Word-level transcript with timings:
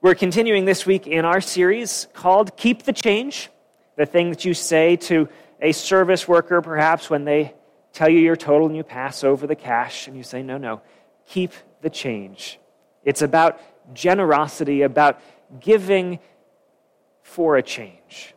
We're 0.00 0.14
continuing 0.14 0.64
this 0.64 0.86
week 0.86 1.08
in 1.08 1.24
our 1.24 1.40
series 1.40 2.06
called 2.12 2.56
Keep 2.56 2.84
the 2.84 2.92
Change. 2.92 3.50
The 3.96 4.06
thing 4.06 4.30
that 4.30 4.44
you 4.44 4.54
say 4.54 4.94
to 4.94 5.28
a 5.60 5.72
service 5.72 6.28
worker, 6.28 6.62
perhaps, 6.62 7.10
when 7.10 7.24
they 7.24 7.52
tell 7.92 8.08
you 8.08 8.20
your 8.20 8.36
total 8.36 8.68
and 8.68 8.76
you 8.76 8.84
pass 8.84 9.24
over 9.24 9.48
the 9.48 9.56
cash 9.56 10.06
and 10.06 10.16
you 10.16 10.22
say, 10.22 10.40
no, 10.40 10.56
no, 10.56 10.82
keep 11.26 11.52
the 11.80 11.90
change. 11.90 12.60
It's 13.02 13.22
about 13.22 13.60
generosity, 13.92 14.82
about 14.82 15.20
giving 15.58 16.20
for 17.22 17.56
a 17.56 17.62
change, 17.62 18.36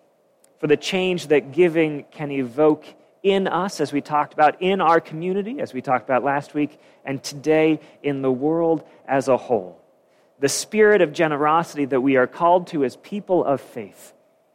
for 0.57 0.66
the 0.66 0.78
change 0.78 1.28
that 1.28 1.52
giving 1.52 2.05
can 2.09 2.32
evoke 2.32 2.86
in 3.21 3.48
us, 3.48 3.80
as 3.80 3.93
we 3.93 4.02
talked 4.02 4.34
about, 4.34 4.59
in 4.64 4.82
our 4.82 5.00
community, 5.00 5.59
as 5.59 5.75
we 5.75 5.82
talked 5.84 6.05
about 6.05 6.23
last 6.23 6.55
week, 6.55 6.80
and 7.05 7.21
today 7.21 7.80
in 8.02 8.23
the 8.23 8.32
world 8.32 8.84
as 9.07 9.28
a 9.28 9.38
whole 9.38 9.80
the 10.41 10.49
spirit 10.49 11.01
of 11.01 11.13
generosity 11.13 11.85
that 11.85 12.01
we 12.01 12.18
are 12.18 12.25
called 12.25 12.68
to 12.68 12.83
as 12.83 12.97
people 12.97 13.45
of 13.45 13.61
faith 13.61 14.13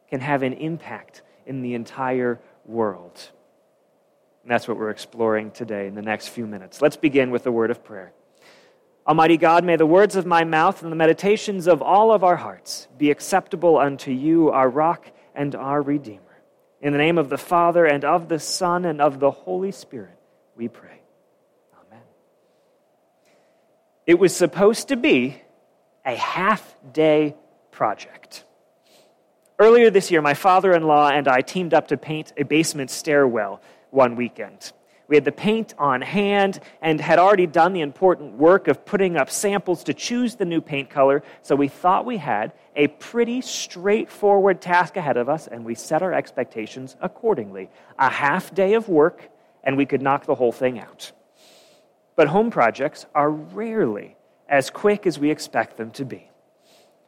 can 0.09 0.19
have 0.19 0.43
an 0.43 0.51
impact 0.53 1.21
in 1.45 1.61
the 1.61 1.75
entire 1.75 2.39
world. 2.65 3.31
And 4.43 4.51
that's 4.51 4.67
what 4.67 4.77
we're 4.77 4.89
exploring 4.89 5.51
today 5.51 5.87
in 5.87 5.95
the 5.95 6.01
next 6.01 6.27
few 6.27 6.45
minutes. 6.45 6.81
Let's 6.81 6.97
begin 6.97 7.31
with 7.31 7.43
the 7.43 7.53
word 7.53 7.71
of 7.71 7.85
prayer. 7.85 8.11
Almighty 9.07 9.37
God, 9.37 9.63
may 9.63 9.77
the 9.77 9.85
words 9.85 10.17
of 10.17 10.25
my 10.25 10.43
mouth 10.43 10.83
and 10.83 10.91
the 10.91 10.97
meditations 10.97 11.67
of 11.67 11.81
all 11.81 12.11
of 12.11 12.21
our 12.21 12.35
hearts 12.35 12.89
be 12.97 13.09
acceptable 13.09 13.77
unto 13.77 14.11
you, 14.11 14.49
our 14.49 14.69
rock 14.69 15.09
and 15.33 15.55
our 15.55 15.81
Redeemer. 15.81 16.21
In 16.81 16.91
the 16.91 16.99
name 16.99 17.17
of 17.17 17.29
the 17.29 17.37
Father, 17.37 17.85
and 17.85 18.03
of 18.03 18.27
the 18.27 18.39
Son, 18.39 18.83
and 18.83 18.99
of 18.99 19.21
the 19.21 19.31
Holy 19.31 19.71
Spirit, 19.71 20.17
we 20.57 20.67
pray. 20.67 20.99
Amen. 21.87 22.03
It 24.05 24.19
was 24.19 24.35
supposed 24.35 24.89
to 24.89 24.97
be 24.97 25.41
a 26.07 26.15
half 26.15 26.75
day 26.93 27.35
project. 27.69 28.45
Earlier 29.59 29.89
this 29.89 30.09
year, 30.09 30.21
my 30.21 30.33
father 30.33 30.71
in 30.71 30.83
law 30.83 31.09
and 31.09 31.27
I 31.27 31.41
teamed 31.41 31.73
up 31.73 31.89
to 31.89 31.97
paint 31.97 32.31
a 32.37 32.43
basement 32.43 32.89
stairwell 32.89 33.61
one 33.91 34.15
weekend. 34.15 34.71
We 35.07 35.15
had 35.15 35.25
the 35.25 35.31
paint 35.31 35.73
on 35.77 36.01
hand 36.01 36.59
and 36.81 36.99
had 36.99 37.17
already 37.17 37.47
done 37.47 37.73
the 37.73 37.81
important 37.81 38.33
work 38.33 38.67
of 38.67 38.85
putting 38.85 39.17
up 39.17 39.29
samples 39.29 39.83
to 39.85 39.93
choose 39.93 40.35
the 40.35 40.45
new 40.45 40.61
paint 40.61 40.89
color, 40.89 41.23
so 41.41 41.55
we 41.55 41.69
thought 41.69 42.05
we 42.05 42.17
had 42.17 42.53
a 42.75 42.87
pretty 42.87 43.41
straightforward 43.41 44.61
task 44.61 44.97
ahead 44.97 45.17
of 45.17 45.29
us, 45.29 45.47
and 45.47 45.65
we 45.65 45.75
set 45.75 46.01
our 46.01 46.13
expectations 46.13 46.95
accordingly. 47.01 47.69
A 47.97 48.09
half 48.09 48.53
day 48.53 48.73
of 48.73 48.89
work, 48.89 49.29
and 49.63 49.77
we 49.77 49.85
could 49.85 50.01
knock 50.01 50.25
the 50.25 50.35
whole 50.35 50.51
thing 50.51 50.77
out. 50.77 51.11
But 52.15 52.27
home 52.27 52.51
projects 52.51 53.05
are 53.15 53.31
rarely 53.31 54.16
as 54.49 54.69
quick 54.69 55.05
as 55.05 55.19
we 55.19 55.31
expect 55.31 55.77
them 55.77 55.91
to 55.91 56.05
be. 56.05 56.29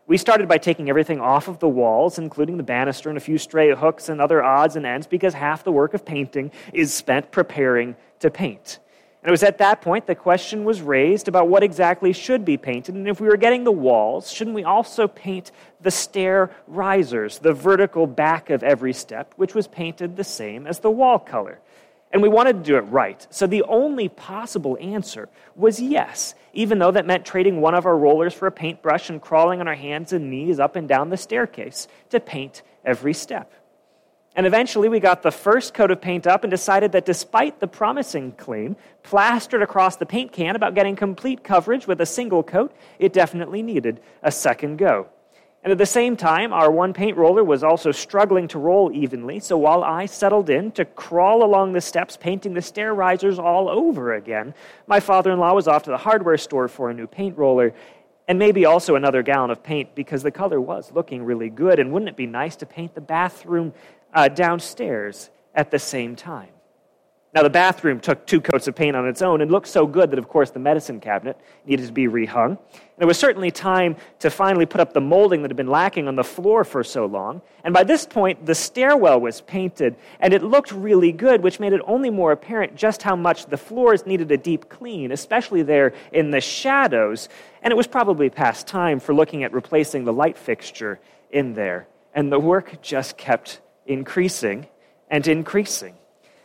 We 0.08 0.18
started 0.18 0.48
by 0.48 0.58
taking 0.58 0.90
everything 0.90 1.22
off 1.22 1.48
of 1.48 1.60
the 1.60 1.68
walls, 1.68 2.18
including 2.18 2.58
the 2.58 2.64
banister 2.64 3.10
and 3.10 3.18
a 3.18 3.22
few 3.22 3.38
stray 3.38 3.74
hooks 3.76 4.10
and 4.10 4.20
other 4.20 4.42
odds 4.42 4.76
and 4.76 4.86
ends, 4.86 5.06
because 5.06 5.36
half 5.36 5.64
the 5.64 5.72
work 5.72 5.94
of 5.94 6.04
painting 6.04 6.52
is 6.74 6.92
spent 6.92 7.32
preparing 7.32 7.96
to 8.20 8.32
paint. 8.32 8.80
And 9.22 9.30
it 9.30 9.32
was 9.32 9.44
at 9.44 9.58
that 9.58 9.82
point 9.82 10.08
the 10.08 10.16
question 10.16 10.64
was 10.64 10.82
raised 10.82 11.28
about 11.28 11.50
what 11.50 11.62
exactly 11.62 12.14
should 12.14 12.46
be 12.46 12.58
painted. 12.58 12.96
And 12.96 13.08
if 13.08 13.20
we 13.20 13.28
were 13.28 13.38
getting 13.38 13.66
the 13.66 13.72
walls, 13.72 14.32
shouldn't 14.32 14.56
we 14.56 14.64
also 14.64 15.08
paint 15.08 15.52
the 15.82 15.92
stair 15.92 16.52
risers, 16.68 17.38
the 17.40 17.54
vertical 17.54 18.08
back 18.08 18.50
of 18.50 18.64
every 18.64 18.94
step, 18.94 19.34
which 19.36 19.54
was 19.54 19.68
painted 19.68 20.16
the 20.16 20.24
same 20.24 20.66
as 20.66 20.80
the 20.80 20.90
wall 20.90 21.20
color? 21.20 21.60
And 22.12 22.22
we 22.22 22.30
wanted 22.30 22.54
to 22.54 22.64
do 22.64 22.78
it 22.78 22.82
right. 22.82 23.26
So 23.30 23.46
the 23.46 23.64
only 23.64 24.10
possible 24.10 24.78
answer 24.82 25.30
was 25.56 25.80
yes, 25.80 26.34
even 26.54 26.80
though 26.80 26.92
that 26.92 27.06
meant 27.06 27.26
trading 27.26 27.62
one 27.62 27.76
of 27.76 27.86
our 27.86 27.98
rollers 27.98 28.34
for 28.34 28.48
a 28.48 28.52
paintbrush 28.52 29.10
and 29.10 29.22
crawling 29.22 29.60
on 29.60 29.68
our 29.68 29.76
hands 29.76 30.12
and 30.12 30.30
knees 30.30 30.60
up 30.60 30.76
and 30.76 30.88
down 30.88 31.10
the 31.10 31.18
staircase 31.18 31.88
to 32.10 32.20
paint 32.20 32.64
every 32.84 33.14
step. 33.14 33.54
And 34.36 34.48
eventually 34.48 34.90
we 34.90 35.00
got 35.00 35.22
the 35.22 35.32
first 35.32 35.74
coat 35.74 35.92
of 35.92 36.02
paint 36.02 36.26
up 36.26 36.44
and 36.44 36.50
decided 36.50 36.94
that 36.94 37.06
despite 37.06 37.60
the 37.60 37.68
promising 37.68 38.32
claim 38.32 38.76
plastered 39.04 39.62
across 39.62 39.98
the 39.98 40.06
paint 40.06 40.32
can 40.32 40.56
about 40.56 40.76
getting 40.76 40.96
complete 40.96 41.44
coverage 41.44 41.88
with 41.88 42.00
a 42.02 42.06
single 42.06 42.42
coat, 42.42 42.74
it 43.00 43.12
definitely 43.12 43.62
needed 43.62 44.00
a 44.24 44.32
second 44.32 44.78
go. 44.78 45.08
And 45.64 45.72
at 45.72 45.78
the 45.78 45.86
same 45.86 46.16
time, 46.16 46.54
our 46.54 46.72
one 46.72 46.94
paint 46.94 47.18
roller 47.18 47.44
was 47.44 47.64
also 47.64 47.92
struggling 47.92 48.48
to 48.50 48.60
roll 48.60 48.92
evenly, 48.94 49.42
so 49.42 49.58
while 49.58 49.84
I 49.84 50.06
settled 50.06 50.50
in 50.50 50.72
to 50.72 50.86
crawl 50.86 51.44
along 51.44 51.74
the 51.74 51.82
steps 51.82 52.16
painting 52.16 52.54
the 52.54 52.62
stair 52.62 52.94
risers 52.94 53.40
all 53.40 53.68
over 53.68 54.14
again, 54.14 54.54
my 54.88 55.02
father 55.02 55.32
in 55.32 55.40
law 55.40 55.54
was 55.54 55.68
off 55.68 55.84
to 55.84 55.90
the 55.90 55.98
hardware 55.98 56.38
store 56.38 56.70
for 56.70 56.90
a 56.90 56.94
new 56.94 57.08
paint 57.08 57.38
roller 57.38 57.74
and 58.30 58.38
maybe 58.38 58.66
also 58.66 58.96
another 58.96 59.24
gallon 59.24 59.50
of 59.50 59.64
paint 59.64 59.96
because 59.96 60.22
the 60.22 60.32
color 60.32 60.62
was 60.62 60.92
looking 60.94 61.24
really 61.24 61.50
good. 61.50 61.80
And 61.80 61.92
wouldn't 61.92 62.10
it 62.10 62.16
be 62.16 62.28
nice 62.28 62.56
to 62.58 62.66
paint 62.68 62.94
the 62.94 63.02
bathroom 63.02 63.74
uh, 64.14 64.28
downstairs 64.28 65.32
at 65.56 65.72
the 65.72 65.80
same 65.80 66.16
time? 66.16 66.50
Now, 67.32 67.44
the 67.44 67.50
bathroom 67.52 68.00
took 68.00 68.26
two 68.26 68.42
coats 68.42 68.68
of 68.68 68.76
paint 68.76 68.96
on 68.96 69.08
its 69.08 69.22
own 69.22 69.42
and 69.42 69.52
looked 69.52 69.68
so 69.68 69.86
good 69.86 70.10
that, 70.10 70.18
of 70.18 70.28
course, 70.28 70.50
the 70.50 70.60
medicine 70.60 71.00
cabinet 71.00 71.40
needed 71.64 71.86
to 71.86 71.94
be 71.94 72.08
rehung. 72.08 72.58
And 72.58 73.04
it 73.04 73.06
was 73.06 73.20
certainly 73.20 73.52
time 73.52 73.98
to 74.20 74.32
finally 74.32 74.66
put 74.66 74.82
up 74.82 74.94
the 74.94 75.02
molding 75.02 75.44
that 75.44 75.52
had 75.52 75.56
been 75.56 75.70
lacking 75.70 76.08
on 76.08 76.16
the 76.16 76.24
floor 76.24 76.64
for 76.64 76.84
so 76.84 77.06
long. 77.06 77.44
And 77.64 77.72
by 77.72 77.84
this 77.84 78.08
point, 78.08 78.48
the 78.48 78.56
stairwell 78.56 79.22
was 79.22 79.42
painted, 79.42 79.96
and 80.20 80.34
it 80.34 80.42
looked 80.42 80.72
really 80.72 81.12
good, 81.12 81.44
which 81.44 81.60
made 81.60 81.72
it 81.72 81.82
only 81.86 82.10
more 82.10 82.32
apparent 82.32 82.76
just 82.76 83.04
how 83.04 83.16
much 83.16 83.46
the 83.46 83.58
floors 83.58 84.08
needed 84.08 84.32
a 84.32 84.38
deep 84.38 84.68
clean, 84.68 85.12
especially 85.12 85.62
there 85.62 85.94
in 86.12 86.32
the 86.32 86.42
shadows. 86.42 87.30
And 87.62 87.72
it 87.72 87.78
was 87.78 87.86
probably 87.86 88.32
past 88.32 88.66
time 88.66 89.00
for 89.00 89.14
looking 89.14 89.44
at 89.44 89.54
replacing 89.54 90.04
the 90.04 90.14
light 90.14 90.38
fixture 90.38 91.00
in 91.30 91.54
there. 91.54 91.88
And 92.16 92.32
the 92.32 92.40
work 92.40 92.82
just 92.82 93.18
kept 93.18 93.62
increasing 93.86 94.66
and 95.12 95.28
increasing. 95.28 95.99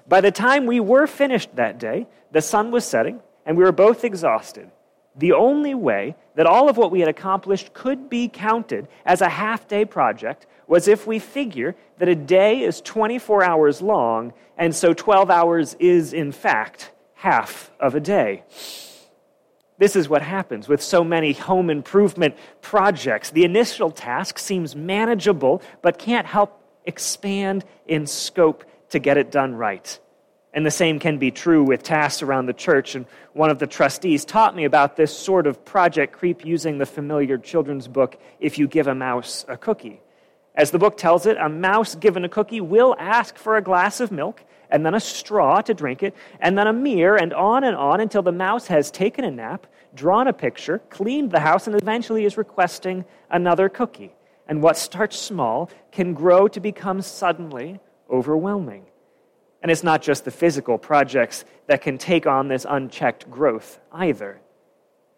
By 0.06 0.20
the 0.20 0.30
time 0.30 0.66
we 0.66 0.80
were 0.80 1.06
finished 1.06 1.56
that 1.56 1.78
day, 1.78 2.06
the 2.30 2.42
sun 2.42 2.70
was 2.70 2.84
setting, 2.84 3.20
and 3.46 3.56
we 3.56 3.64
were 3.64 3.72
both 3.72 4.04
exhausted. 4.04 4.70
The 5.16 5.32
only 5.32 5.74
way 5.74 6.16
that 6.34 6.46
all 6.46 6.68
of 6.68 6.76
what 6.76 6.90
we 6.90 7.00
had 7.00 7.08
accomplished 7.08 7.72
could 7.72 8.10
be 8.10 8.28
counted 8.28 8.88
as 9.06 9.20
a 9.20 9.28
half 9.28 9.68
day 9.68 9.84
project 9.84 10.46
was 10.66 10.88
if 10.88 11.06
we 11.06 11.18
figure 11.18 11.76
that 11.98 12.08
a 12.08 12.14
day 12.14 12.62
is 12.62 12.80
24 12.80 13.44
hours 13.44 13.80
long, 13.80 14.32
and 14.58 14.74
so 14.74 14.92
12 14.92 15.30
hours 15.30 15.74
is, 15.78 16.12
in 16.12 16.32
fact, 16.32 16.90
half 17.14 17.70
of 17.78 17.94
a 17.94 18.00
day. 18.00 18.42
This 19.78 19.96
is 19.96 20.08
what 20.08 20.22
happens 20.22 20.68
with 20.68 20.82
so 20.82 21.02
many 21.02 21.32
home 21.32 21.70
improvement 21.70 22.36
projects. 22.60 23.30
The 23.30 23.44
initial 23.44 23.90
task 23.90 24.38
seems 24.38 24.76
manageable, 24.76 25.62
but 25.82 25.98
can't 25.98 26.26
help 26.26 26.60
expand 26.84 27.64
in 27.86 28.06
scope 28.06 28.64
to 28.94 28.98
get 28.98 29.18
it 29.18 29.30
done 29.30 29.54
right. 29.54 29.98
And 30.54 30.64
the 30.64 30.70
same 30.70 31.00
can 31.00 31.18
be 31.18 31.32
true 31.32 31.64
with 31.64 31.82
tasks 31.82 32.22
around 32.22 32.46
the 32.46 32.52
church. 32.52 32.94
And 32.94 33.06
one 33.32 33.50
of 33.50 33.58
the 33.58 33.66
trustees 33.66 34.24
taught 34.24 34.54
me 34.54 34.64
about 34.64 34.96
this 34.96 35.16
sort 35.16 35.48
of 35.48 35.64
project 35.64 36.12
creep 36.12 36.44
using 36.44 36.78
the 36.78 36.86
familiar 36.86 37.36
children's 37.36 37.88
book, 37.88 38.16
If 38.38 38.56
You 38.56 38.68
Give 38.68 38.86
a 38.86 38.94
Mouse 38.94 39.44
a 39.48 39.56
Cookie. 39.56 40.00
As 40.54 40.70
the 40.70 40.78
book 40.78 40.96
tells 40.96 41.26
it, 41.26 41.36
a 41.38 41.48
mouse 41.48 41.96
given 41.96 42.24
a 42.24 42.28
cookie 42.28 42.60
will 42.60 42.94
ask 43.00 43.36
for 43.36 43.56
a 43.56 43.62
glass 43.62 43.98
of 43.98 44.12
milk, 44.12 44.44
and 44.70 44.86
then 44.86 44.94
a 44.94 45.00
straw 45.00 45.60
to 45.62 45.74
drink 45.74 46.04
it, 46.04 46.14
and 46.38 46.56
then 46.56 46.68
a 46.68 46.72
mirror, 46.72 47.16
and 47.16 47.34
on 47.34 47.64
and 47.64 47.76
on 47.76 48.00
until 48.00 48.22
the 48.22 48.30
mouse 48.30 48.68
has 48.68 48.92
taken 48.92 49.24
a 49.24 49.30
nap, 49.32 49.66
drawn 49.96 50.28
a 50.28 50.32
picture, 50.32 50.78
cleaned 50.90 51.32
the 51.32 51.40
house, 51.40 51.66
and 51.66 51.74
eventually 51.74 52.24
is 52.24 52.36
requesting 52.36 53.04
another 53.28 53.68
cookie. 53.68 54.14
And 54.46 54.62
what 54.62 54.76
starts 54.76 55.18
small 55.18 55.68
can 55.90 56.14
grow 56.14 56.46
to 56.46 56.60
become 56.60 57.02
suddenly 57.02 57.80
overwhelming. 58.10 58.86
And 59.62 59.70
it's 59.70 59.82
not 59.82 60.02
just 60.02 60.24
the 60.24 60.30
physical 60.30 60.76
projects 60.76 61.44
that 61.66 61.80
can 61.80 61.98
take 61.98 62.26
on 62.26 62.48
this 62.48 62.66
unchecked 62.68 63.30
growth 63.30 63.80
either. 63.92 64.40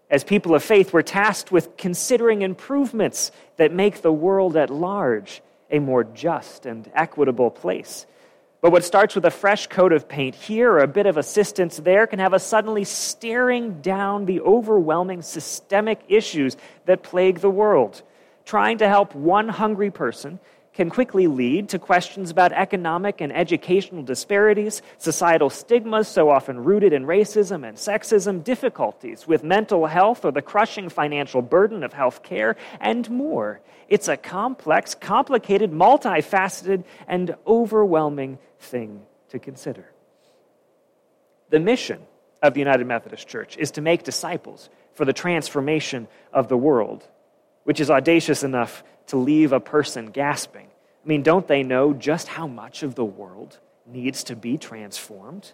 As 0.09 0.23
people 0.23 0.55
of 0.55 0.63
faith, 0.63 0.93
we're 0.93 1.03
tasked 1.03 1.51
with 1.51 1.77
considering 1.77 2.43
improvements 2.43 3.33
that 3.57 3.73
make 3.73 4.03
the 4.03 4.13
world 4.13 4.57
at 4.57 4.71
large 4.71 5.43
a 5.69 5.81
more 5.81 6.05
just 6.05 6.65
and 6.65 6.89
equitable 6.95 7.51
place. 7.51 8.07
But 8.61 8.73
what 8.73 8.85
starts 8.85 9.15
with 9.15 9.25
a 9.25 9.31
fresh 9.31 9.67
coat 9.67 9.93
of 9.93 10.09
paint 10.09 10.35
here 10.35 10.73
or 10.73 10.79
a 10.79 10.89
bit 10.89 11.07
of 11.07 11.17
assistance 11.17 11.77
there 11.77 12.07
can 12.07 12.19
have 12.19 12.35
us 12.35 12.47
suddenly 12.47 12.85
staring 12.85 13.81
down 13.81 14.25
the 14.25 14.41
overwhelming 14.41 15.23
systemic 15.23 16.01
issues 16.09 16.57
that 16.87 17.03
plague 17.03 17.41
the 17.41 17.51
world. 17.51 18.03
Trying 18.45 18.79
to 18.79 18.89
help 18.89 19.15
one 19.15 19.49
hungry 19.49 19.91
person 19.91 20.39
can 20.77 20.91
quickly 20.91 21.27
lead 21.27 21.71
to 21.71 21.79
questions 21.79 22.31
about 22.31 22.53
economic 22.53 23.23
and 23.23 23.35
educational 23.35 24.03
disparities, 24.03 24.83
societal 24.99 25.49
stigmas 25.49 26.07
so 26.07 26.29
often 26.29 26.63
rooted 26.63 26.93
in 26.93 27.07
racism 27.07 27.67
and 27.67 27.79
sexism, 27.79 28.45
difficulties 28.45 29.27
with 29.27 29.43
mental 29.43 29.87
health 29.87 30.25
or 30.25 30.31
the 30.31 30.43
crushing 30.43 30.91
financial 30.91 31.41
burden 31.41 31.83
of 31.83 31.95
health 31.95 32.23
care, 32.23 32.57
and 32.79 33.09
more. 33.09 33.61
It's 33.89 34.09
a 34.09 34.19
complex, 34.19 34.95
complicated, 34.95 35.73
multifaceted, 35.73 36.85
and 37.09 37.35
overwhelming 37.47 38.39
thing 38.61 39.01
to 39.31 39.39
consider. 39.39 39.91
The 41.49 41.61
mission 41.61 42.03
of 42.43 42.53
the 42.53 42.61
United 42.61 42.87
Methodist 42.87 43.27
Church 43.27 43.57
is 43.57 43.71
to 43.73 43.81
make 43.81 44.03
disciples 44.03 44.69
for 44.93 45.07
the 45.07 45.15
transformation 45.15 46.07
of 46.35 46.49
the 46.49 46.57
world. 46.59 47.07
which 47.67 47.81
is 47.81 47.91
audacious 47.91 48.45
enough 48.45 48.85
to 49.09 49.17
leave 49.17 49.53
a 49.53 49.59
person 49.59 50.07
gasping. 50.07 50.66
I 51.07 51.09
mean, 51.09 51.23
don't 51.23 51.47
they 51.47 51.63
know 51.63 51.93
just 51.93 52.27
how 52.27 52.49
much 52.49 52.83
of 52.83 52.97
the 52.97 53.05
world 53.05 53.61
needs 53.87 54.25
to 54.25 54.35
be 54.35 54.59
transformed? 54.59 55.53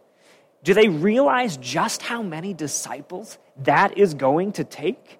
Do 0.64 0.72
they 0.72 0.88
realize 0.88 1.58
just 1.58 2.00
how 2.00 2.22
many 2.22 2.54
disciples 2.54 3.36
that 3.64 3.98
is 3.98 4.14
going 4.14 4.52
to 4.52 4.64
take? 4.64 5.18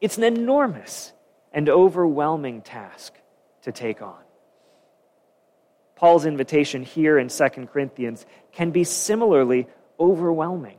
It's 0.00 0.18
an 0.18 0.24
enormous 0.24 1.12
and 1.52 1.68
overwhelming 1.68 2.62
task 2.62 3.14
to 3.62 3.70
take 3.70 4.02
on. 4.02 4.18
Paul's 5.94 6.26
invitation 6.26 6.82
here 6.82 7.16
in 7.16 7.28
2 7.28 7.48
Corinthians 7.72 8.26
can 8.50 8.72
be 8.72 8.82
similarly 8.82 9.68
overwhelming. 10.00 10.77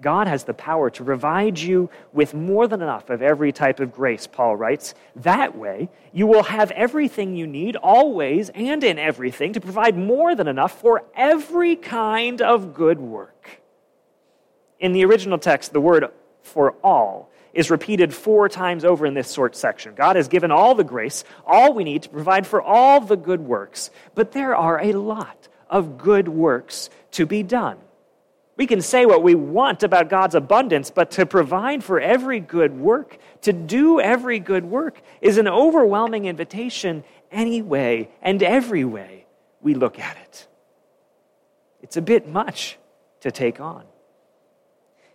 God 0.00 0.26
has 0.26 0.44
the 0.44 0.54
power 0.54 0.90
to 0.90 1.04
provide 1.04 1.58
you 1.58 1.90
with 2.12 2.34
more 2.34 2.66
than 2.66 2.82
enough 2.82 3.10
of 3.10 3.22
every 3.22 3.52
type 3.52 3.80
of 3.80 3.92
grace, 3.92 4.26
Paul 4.26 4.56
writes. 4.56 4.94
That 5.16 5.56
way, 5.56 5.88
you 6.12 6.26
will 6.26 6.44
have 6.44 6.70
everything 6.70 7.36
you 7.36 7.46
need, 7.46 7.76
always 7.76 8.48
and 8.50 8.82
in 8.82 8.98
everything, 8.98 9.52
to 9.54 9.60
provide 9.60 9.96
more 9.96 10.34
than 10.34 10.48
enough 10.48 10.80
for 10.80 11.04
every 11.14 11.76
kind 11.76 12.40
of 12.40 12.74
good 12.74 12.98
work. 12.98 13.60
In 14.78 14.92
the 14.92 15.04
original 15.04 15.38
text, 15.38 15.72
the 15.72 15.80
word 15.80 16.06
for 16.42 16.72
all 16.82 17.30
is 17.52 17.70
repeated 17.70 18.14
four 18.14 18.48
times 18.48 18.84
over 18.84 19.04
in 19.06 19.14
this 19.14 19.32
short 19.32 19.56
section. 19.56 19.94
God 19.94 20.16
has 20.16 20.28
given 20.28 20.50
all 20.50 20.74
the 20.74 20.84
grace, 20.84 21.24
all 21.46 21.74
we 21.74 21.84
need 21.84 22.02
to 22.04 22.08
provide 22.08 22.46
for 22.46 22.62
all 22.62 23.00
the 23.00 23.16
good 23.16 23.40
works. 23.40 23.90
But 24.14 24.32
there 24.32 24.54
are 24.54 24.80
a 24.80 24.92
lot 24.92 25.48
of 25.68 25.98
good 25.98 26.28
works 26.28 26.90
to 27.12 27.26
be 27.26 27.42
done. 27.42 27.78
We 28.60 28.66
can 28.66 28.82
say 28.82 29.06
what 29.06 29.22
we 29.22 29.34
want 29.34 29.82
about 29.84 30.10
God's 30.10 30.34
abundance, 30.34 30.90
but 30.90 31.12
to 31.12 31.24
provide 31.24 31.82
for 31.82 31.98
every 31.98 32.40
good 32.40 32.78
work, 32.78 33.16
to 33.40 33.54
do 33.54 34.00
every 34.00 34.38
good 34.38 34.66
work, 34.66 35.00
is 35.22 35.38
an 35.38 35.48
overwhelming 35.48 36.26
invitation 36.26 37.02
any 37.32 37.62
way 37.62 38.10
and 38.20 38.42
every 38.42 38.84
way 38.84 39.24
we 39.62 39.72
look 39.72 39.98
at 39.98 40.18
it. 40.18 40.46
It's 41.80 41.96
a 41.96 42.02
bit 42.02 42.28
much 42.28 42.76
to 43.20 43.30
take 43.30 43.60
on. 43.60 43.84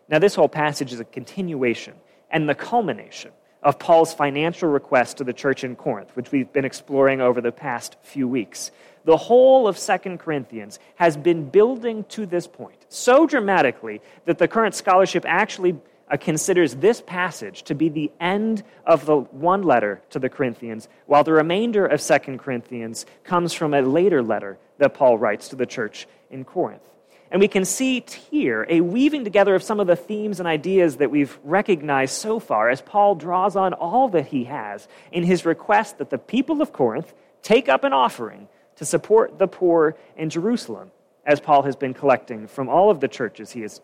Now, 0.09 0.17
this 0.17 0.33
whole 0.33 0.49
passage 0.49 0.91
is 0.91 0.99
a 0.99 1.05
continuation 1.05 1.93
and 2.31 2.49
the 2.49 2.55
culmination 2.55 3.29
of 3.61 3.77
Paul's 3.77 4.11
financial 4.11 4.69
request 4.69 5.17
to 5.17 5.23
the 5.23 5.33
church 5.33 5.63
in 5.63 5.75
Corinth, 5.75 6.09
which 6.15 6.31
we've 6.31 6.51
been 6.51 6.65
exploring 6.65 7.21
over 7.21 7.41
the 7.41 7.51
past 7.51 7.95
few 8.01 8.27
weeks. 8.27 8.71
The 9.05 9.17
whole 9.17 9.67
of 9.67 9.77
Second 9.77 10.19
Corinthians 10.19 10.79
has 10.95 11.15
been 11.15 11.49
building 11.49 12.03
to 12.09 12.25
this 12.25 12.47
point 12.47 12.85
so 12.89 13.27
dramatically 13.27 14.01
that 14.25 14.39
the 14.39 14.47
current 14.47 14.73
scholarship 14.73 15.25
actually 15.27 15.77
uh, 16.09 16.17
considers 16.17 16.75
this 16.75 17.01
passage 17.01 17.63
to 17.63 17.75
be 17.75 17.89
the 17.89 18.11
end 18.19 18.63
of 18.85 19.05
the 19.05 19.17
one 19.17 19.63
letter 19.63 20.01
to 20.09 20.19
the 20.19 20.29
Corinthians, 20.29 20.87
while 21.05 21.23
the 21.23 21.33
remainder 21.33 21.85
of 21.85 22.01
Second 22.01 22.39
Corinthians 22.39 23.05
comes 23.23 23.53
from 23.53 23.73
a 23.73 23.81
later 23.81 24.21
letter 24.21 24.57
that 24.77 24.93
Paul 24.93 25.17
writes 25.17 25.49
to 25.49 25.55
the 25.55 25.65
church 25.65 26.07
in 26.29 26.43
Corinth. 26.43 26.83
And 27.31 27.41
we 27.41 27.47
can 27.47 27.65
see 27.65 28.03
here 28.31 28.65
a 28.69 28.81
weaving 28.81 29.23
together 29.23 29.55
of 29.55 29.63
some 29.63 29.79
of 29.79 29.87
the 29.87 29.95
themes 29.95 30.39
and 30.39 30.47
ideas 30.47 30.97
that 30.97 31.11
we've 31.11 31.37
recognized 31.43 32.13
so 32.13 32.39
far 32.39 32.69
as 32.69 32.81
Paul 32.81 33.15
draws 33.15 33.55
on 33.55 33.73
all 33.73 34.09
that 34.09 34.27
he 34.27 34.45
has 34.45 34.87
in 35.11 35.23
his 35.23 35.45
request 35.45 35.97
that 35.97 36.11
the 36.11 36.17
people 36.17 36.61
of 36.61 36.71
Corinth 36.71 37.13
take 37.41 37.67
up 37.67 37.83
an 37.83 37.93
offering 37.93 38.47
to 38.75 38.85
support 38.85 39.37
the 39.39 39.47
poor 39.47 39.95
in 40.17 40.29
Jerusalem, 40.29 40.91
as 41.25 41.39
Paul 41.39 41.63
has 41.63 41.75
been 41.75 41.93
collecting 41.93 42.47
from 42.47 42.69
all 42.69 42.89
of 42.89 42.99
the 42.99 43.07
churches 43.07 43.51
he 43.51 43.63
is 43.63 43.81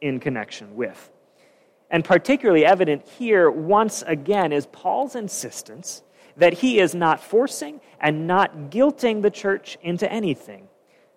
in 0.00 0.20
connection 0.20 0.76
with. 0.76 1.10
And 1.90 2.04
particularly 2.04 2.64
evident 2.66 3.06
here, 3.18 3.50
once 3.50 4.02
again, 4.06 4.52
is 4.52 4.66
Paul's 4.66 5.14
insistence 5.14 6.02
that 6.36 6.54
he 6.54 6.80
is 6.80 6.94
not 6.94 7.22
forcing 7.22 7.80
and 8.00 8.26
not 8.26 8.70
guilting 8.70 9.22
the 9.22 9.30
church 9.30 9.78
into 9.82 10.10
anything 10.10 10.68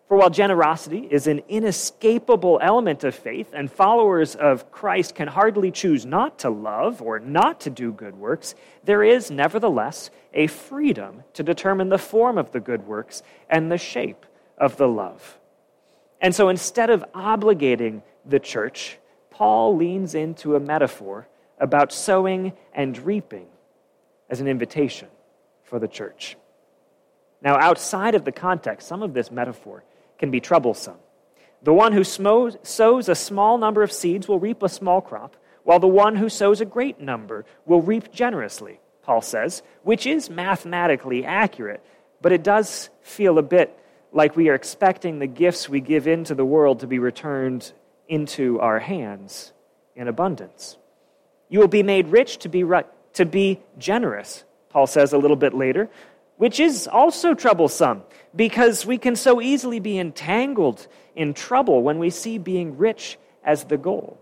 for 0.08 0.16
while 0.16 0.30
generosity 0.30 1.08
is 1.12 1.28
an 1.28 1.42
inescapable 1.50 2.60
element 2.62 3.04
of 3.04 3.14
faith, 3.14 3.50
and 3.54 3.70
followers 3.70 4.36
of 4.36 4.72
Christ 4.72 5.16
can 5.16 5.28
hardly 5.28 5.70
choose 5.70 6.06
not 6.06 6.40
to 6.40 6.50
love 6.50 7.02
or 7.02 7.20
not 7.20 7.60
to 7.62 7.70
do 7.70 7.92
good 7.92 8.16
works, 8.16 8.56
there 8.86 9.04
is 9.04 9.30
nevertheless 9.30 10.10
a 10.34 10.48
freedom 10.48 11.24
to 11.34 11.44
determine 11.44 11.90
the 11.90 11.98
form 11.98 12.38
of 12.38 12.52
the 12.52 12.62
good 12.62 12.88
works 12.88 13.22
and 13.50 13.70
the 13.70 13.78
shape 13.78 14.26
of 14.58 14.78
the 14.78 14.88
love. 14.88 15.38
And 16.22 16.34
so 16.34 16.48
instead 16.48 16.90
of 16.90 17.04
obligating 17.14 18.02
the 18.26 18.40
church, 18.40 18.98
Paul 19.30 19.76
leans 19.76 20.16
into 20.16 20.56
a 20.56 20.60
metaphor 20.60 21.28
about 21.60 21.92
sowing 21.92 22.54
and 22.74 22.98
reaping 23.00 23.48
as 24.30 24.40
an 24.40 24.48
invitation 24.48 25.10
for 25.64 25.80
the 25.80 25.88
church. 25.88 26.38
Now, 27.42 27.58
outside 27.58 28.16
of 28.16 28.26
the 28.26 28.32
context, 28.32 28.88
some 28.88 29.04
of 29.04 29.14
this 29.14 29.30
metaphor 29.30 29.84
can 30.18 30.32
be 30.32 30.40
troublesome. 30.40 30.98
The 31.64 31.74
one 31.74 31.92
who 31.92 32.04
sows 32.04 33.10
a 33.10 33.16
small 33.16 33.58
number 33.58 33.84
of 33.84 33.92
seeds 33.92 34.28
will 34.28 34.40
reap 34.40 34.62
a 34.64 34.70
small 34.70 35.02
crop, 35.02 35.36
while 35.64 35.80
the 35.80 35.88
one 35.88 36.16
who 36.16 36.30
sows 36.30 36.62
a 36.62 36.66
great 36.66 37.02
number 37.02 37.46
will 37.66 37.82
reap 37.82 38.12
generously, 38.12 38.80
Paul 39.04 39.22
says, 39.22 39.64
which 39.84 40.06
is 40.06 40.30
mathematically 40.30 41.26
accurate, 41.26 41.84
but 42.22 42.32
it 42.32 42.44
does 42.44 42.90
feel 43.02 43.38
a 43.38 43.44
bit 43.44 43.78
like 44.12 44.36
we 44.36 44.50
are 44.50 44.56
expecting 44.56 45.20
the 45.20 45.28
gifts 45.28 45.68
we 45.68 45.82
give 45.82 46.08
into 46.08 46.36
the 46.36 46.46
world 46.46 46.80
to 46.80 46.88
be 46.88 47.00
returned 47.00 47.74
into 48.08 48.60
our 48.60 48.80
hands 48.80 49.52
in 49.96 50.08
abundance. 50.08 50.78
You 51.50 51.60
will 51.60 51.68
be 51.68 51.84
made 51.84 52.08
rich 52.10 52.38
to 52.40 52.50
be, 52.50 52.64
to 53.14 53.26
be 53.26 53.60
generous, 53.78 54.44
Paul 54.70 54.88
says 54.88 55.12
a 55.12 55.18
little 55.18 55.38
bit 55.38 55.54
later, 55.54 55.90
which 56.38 56.60
is 56.60 56.88
also 56.88 57.34
troublesome 57.34 58.04
because 58.36 58.86
we 58.86 58.98
can 58.98 59.16
so 59.16 59.42
easily 59.42 59.80
be 59.80 59.98
entangled 59.98 60.88
in 61.16 61.34
trouble 61.34 61.82
when 61.82 62.00
we 62.00 62.10
see 62.10 62.38
being 62.38 62.78
rich 62.78 63.18
as 63.44 63.66
the 63.66 63.78
goal. 63.78 64.20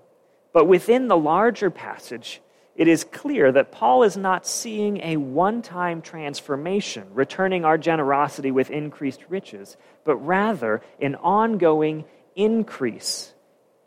But 0.54 0.68
within 0.68 1.08
the 1.10 1.18
larger 1.18 1.70
passage, 1.70 2.42
it 2.76 2.88
is 2.88 3.04
clear 3.04 3.52
that 3.52 3.72
Paul 3.72 4.04
is 4.04 4.18
not 4.18 4.48
seeing 4.48 4.98
a 5.02 5.18
one 5.18 5.62
time 5.62 6.02
transformation, 6.02 7.08
returning 7.14 7.66
our 7.66 7.78
generosity 7.78 8.52
with 8.52 8.70
increased 8.70 9.22
riches, 9.30 9.76
but 10.04 10.16
rather 10.18 10.82
an 11.02 11.16
ongoing 11.16 12.06
increase 12.36 13.34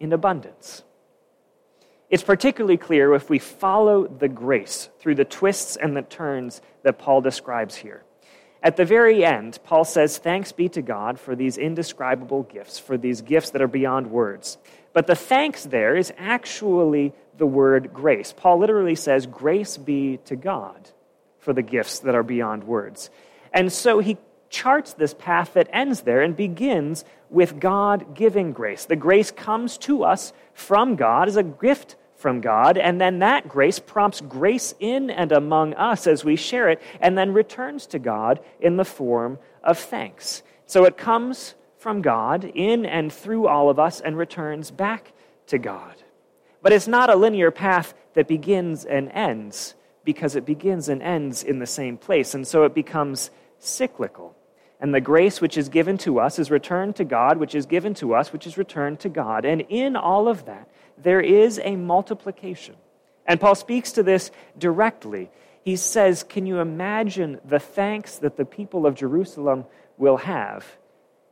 in 0.00 0.12
abundance. 0.12 0.82
It's 2.10 2.22
particularly 2.22 2.78
clear 2.78 3.14
if 3.14 3.28
we 3.28 3.38
follow 3.38 4.06
the 4.06 4.28
grace 4.28 4.88
through 4.98 5.16
the 5.16 5.26
twists 5.26 5.76
and 5.76 5.94
the 5.94 6.02
turns 6.02 6.62
that 6.82 6.98
Paul 6.98 7.20
describes 7.20 7.74
here. 7.74 8.02
At 8.62 8.76
the 8.76 8.84
very 8.84 9.24
end, 9.24 9.58
Paul 9.64 9.84
says, 9.84 10.18
Thanks 10.18 10.52
be 10.52 10.68
to 10.70 10.82
God 10.82 11.20
for 11.20 11.36
these 11.36 11.58
indescribable 11.58 12.42
gifts, 12.44 12.78
for 12.78 12.96
these 12.96 13.22
gifts 13.22 13.50
that 13.50 13.62
are 13.62 13.68
beyond 13.68 14.10
words. 14.10 14.58
But 14.92 15.06
the 15.06 15.14
thanks 15.14 15.64
there 15.64 15.96
is 15.96 16.12
actually 16.18 17.12
the 17.36 17.46
word 17.46 17.92
grace. 17.92 18.34
Paul 18.36 18.58
literally 18.58 18.96
says, 18.96 19.26
Grace 19.26 19.76
be 19.76 20.18
to 20.24 20.34
God 20.34 20.90
for 21.38 21.52
the 21.52 21.62
gifts 21.62 22.00
that 22.00 22.14
are 22.14 22.24
beyond 22.24 22.64
words. 22.64 23.10
And 23.52 23.72
so 23.72 24.00
he 24.00 24.18
charts 24.50 24.92
this 24.94 25.14
path 25.14 25.54
that 25.54 25.68
ends 25.72 26.00
there 26.02 26.22
and 26.22 26.36
begins 26.36 27.04
with 27.30 27.60
God 27.60 28.14
giving 28.14 28.52
grace. 28.52 28.86
The 28.86 28.96
grace 28.96 29.30
comes 29.30 29.78
to 29.78 30.04
us 30.04 30.32
from 30.52 30.96
God 30.96 31.28
as 31.28 31.36
a 31.36 31.42
gift 31.42 31.96
from 32.18 32.40
God, 32.40 32.76
and 32.76 33.00
then 33.00 33.20
that 33.20 33.48
grace 33.48 33.78
prompts 33.78 34.20
grace 34.20 34.74
in 34.80 35.08
and 35.08 35.30
among 35.30 35.72
us 35.74 36.06
as 36.08 36.24
we 36.24 36.34
share 36.34 36.68
it, 36.68 36.82
and 37.00 37.16
then 37.16 37.32
returns 37.32 37.86
to 37.86 37.98
God 38.00 38.40
in 38.60 38.76
the 38.76 38.84
form 38.84 39.38
of 39.62 39.78
thanks. 39.78 40.42
So 40.66 40.84
it 40.84 40.96
comes 40.96 41.54
from 41.78 42.02
God 42.02 42.44
in 42.44 42.84
and 42.84 43.12
through 43.12 43.46
all 43.46 43.70
of 43.70 43.78
us 43.78 44.00
and 44.00 44.18
returns 44.18 44.72
back 44.72 45.12
to 45.46 45.58
God. 45.58 45.94
But 46.60 46.72
it's 46.72 46.88
not 46.88 47.08
a 47.08 47.14
linear 47.14 47.52
path 47.52 47.94
that 48.14 48.26
begins 48.26 48.84
and 48.84 49.10
ends, 49.12 49.76
because 50.04 50.34
it 50.34 50.44
begins 50.44 50.88
and 50.88 51.00
ends 51.00 51.44
in 51.44 51.60
the 51.60 51.66
same 51.66 51.96
place, 51.96 52.34
and 52.34 52.44
so 52.44 52.64
it 52.64 52.74
becomes 52.74 53.30
cyclical. 53.60 54.34
And 54.80 54.92
the 54.92 55.00
grace 55.00 55.40
which 55.40 55.56
is 55.56 55.68
given 55.68 55.98
to 55.98 56.18
us 56.18 56.38
is 56.38 56.50
returned 56.50 56.96
to 56.96 57.04
God, 57.04 57.36
which 57.36 57.54
is 57.54 57.66
given 57.66 57.94
to 57.94 58.14
us, 58.14 58.32
which 58.32 58.46
is 58.46 58.58
returned 58.58 59.00
to 59.00 59.08
God. 59.08 59.44
And 59.44 59.62
in 59.68 59.96
all 59.96 60.28
of 60.28 60.46
that, 60.46 60.68
there 61.02 61.20
is 61.20 61.60
a 61.62 61.76
multiplication. 61.76 62.76
And 63.26 63.40
Paul 63.40 63.54
speaks 63.54 63.92
to 63.92 64.02
this 64.02 64.30
directly. 64.58 65.30
He 65.62 65.76
says, 65.76 66.22
Can 66.22 66.46
you 66.46 66.60
imagine 66.60 67.40
the 67.44 67.60
thanks 67.60 68.16
that 68.18 68.36
the 68.36 68.44
people 68.44 68.86
of 68.86 68.94
Jerusalem 68.94 69.66
will 69.98 70.16
have? 70.16 70.64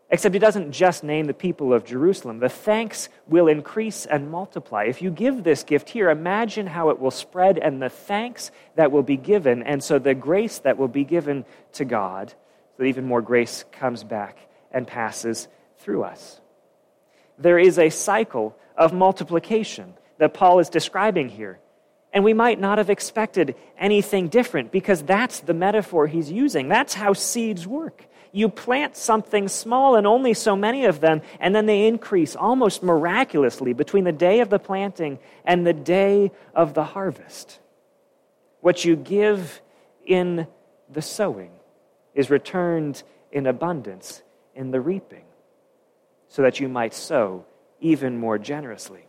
Except 0.09 0.35
he 0.35 0.39
doesn't 0.39 0.71
just 0.71 1.03
name 1.03 1.27
the 1.27 1.35
people 1.35 1.73
of 1.73 1.85
Jerusalem. 1.85 2.39
The 2.39 2.49
thanks 2.49 3.09
will 3.27 3.49
increase 3.49 4.07
and 4.07 4.31
multiply. 4.31 4.85
If 4.85 5.03
you 5.03 5.11
give 5.11 5.43
this 5.43 5.65
gift 5.65 5.89
here, 5.91 6.11
imagine 6.11 6.69
how 6.69 6.91
it 6.91 7.01
will 7.01 7.11
spread 7.11 7.59
and 7.59 7.83
the 7.83 7.89
thanks 7.89 8.53
that 8.77 8.93
will 8.93 9.03
be 9.03 9.17
given, 9.17 9.65
and 9.65 9.83
so 9.83 9.99
the 9.99 10.15
grace 10.15 10.61
that 10.61 10.79
will 10.79 10.89
be 10.89 11.03
given 11.03 11.45
to 11.73 11.85
God, 11.85 12.31
so 12.31 12.83
that 12.83 12.85
even 12.85 13.05
more 13.05 13.23
grace 13.23 13.65
comes 13.73 14.05
back 14.05 14.39
and 14.71 14.87
passes 14.87 15.49
through 15.79 16.05
us. 16.05 16.41
There 17.39 17.59
is 17.59 17.79
a 17.79 17.91
cycle 17.91 18.57
of 18.77 18.93
multiplication 18.93 19.95
that 20.19 20.35
Paul 20.35 20.59
is 20.59 20.69
describing 20.69 21.29
here. 21.29 21.59
And 22.13 22.25
we 22.25 22.33
might 22.33 22.59
not 22.59 22.79
have 22.79 22.89
expected 22.89 23.57
anything 23.79 24.29
different 24.29 24.73
because 24.73 25.03
that's 25.03 25.41
the 25.41 25.55
metaphor 25.55 26.07
he's 26.07 26.31
using. 26.31 26.69
That's 26.69 26.95
how 26.95 27.13
seeds 27.13 27.67
work. 27.67 28.07
You 28.33 28.49
plant 28.49 28.97
something 28.97 29.49
small 29.49 29.97
and 29.97 30.07
only 30.07 30.35
so 30.35 30.57
many 30.57 30.85
of 30.85 31.01
them, 31.01 31.23
and 31.41 31.55
then 31.55 31.67
they 31.67 31.87
increase 31.87 32.37
almost 32.37 32.83
miraculously 32.83 33.73
between 33.73 34.05
the 34.05 34.13
day 34.13 34.41
of 34.41 34.51
the 34.51 34.59
planting 34.59 35.19
and 35.45 35.67
the 35.67 35.73
day 35.73 36.33
of 36.55 36.75
the 36.75 36.85
harvest. 36.85 37.59
What 38.61 38.85
you 38.85 38.97
give 38.97 39.61
in 40.05 40.47
the 40.91 41.03
sowing 41.03 41.51
is 42.15 42.31
returned 42.31 43.03
in 43.33 43.47
abundance 43.47 44.23
in 44.55 44.71
the 44.71 44.81
reaping, 44.81 45.25
so 46.29 46.43
that 46.43 46.61
you 46.61 46.69
might 46.69 46.95
sow 46.95 47.45
even 47.81 48.19
more 48.19 48.39
generously. 48.39 49.07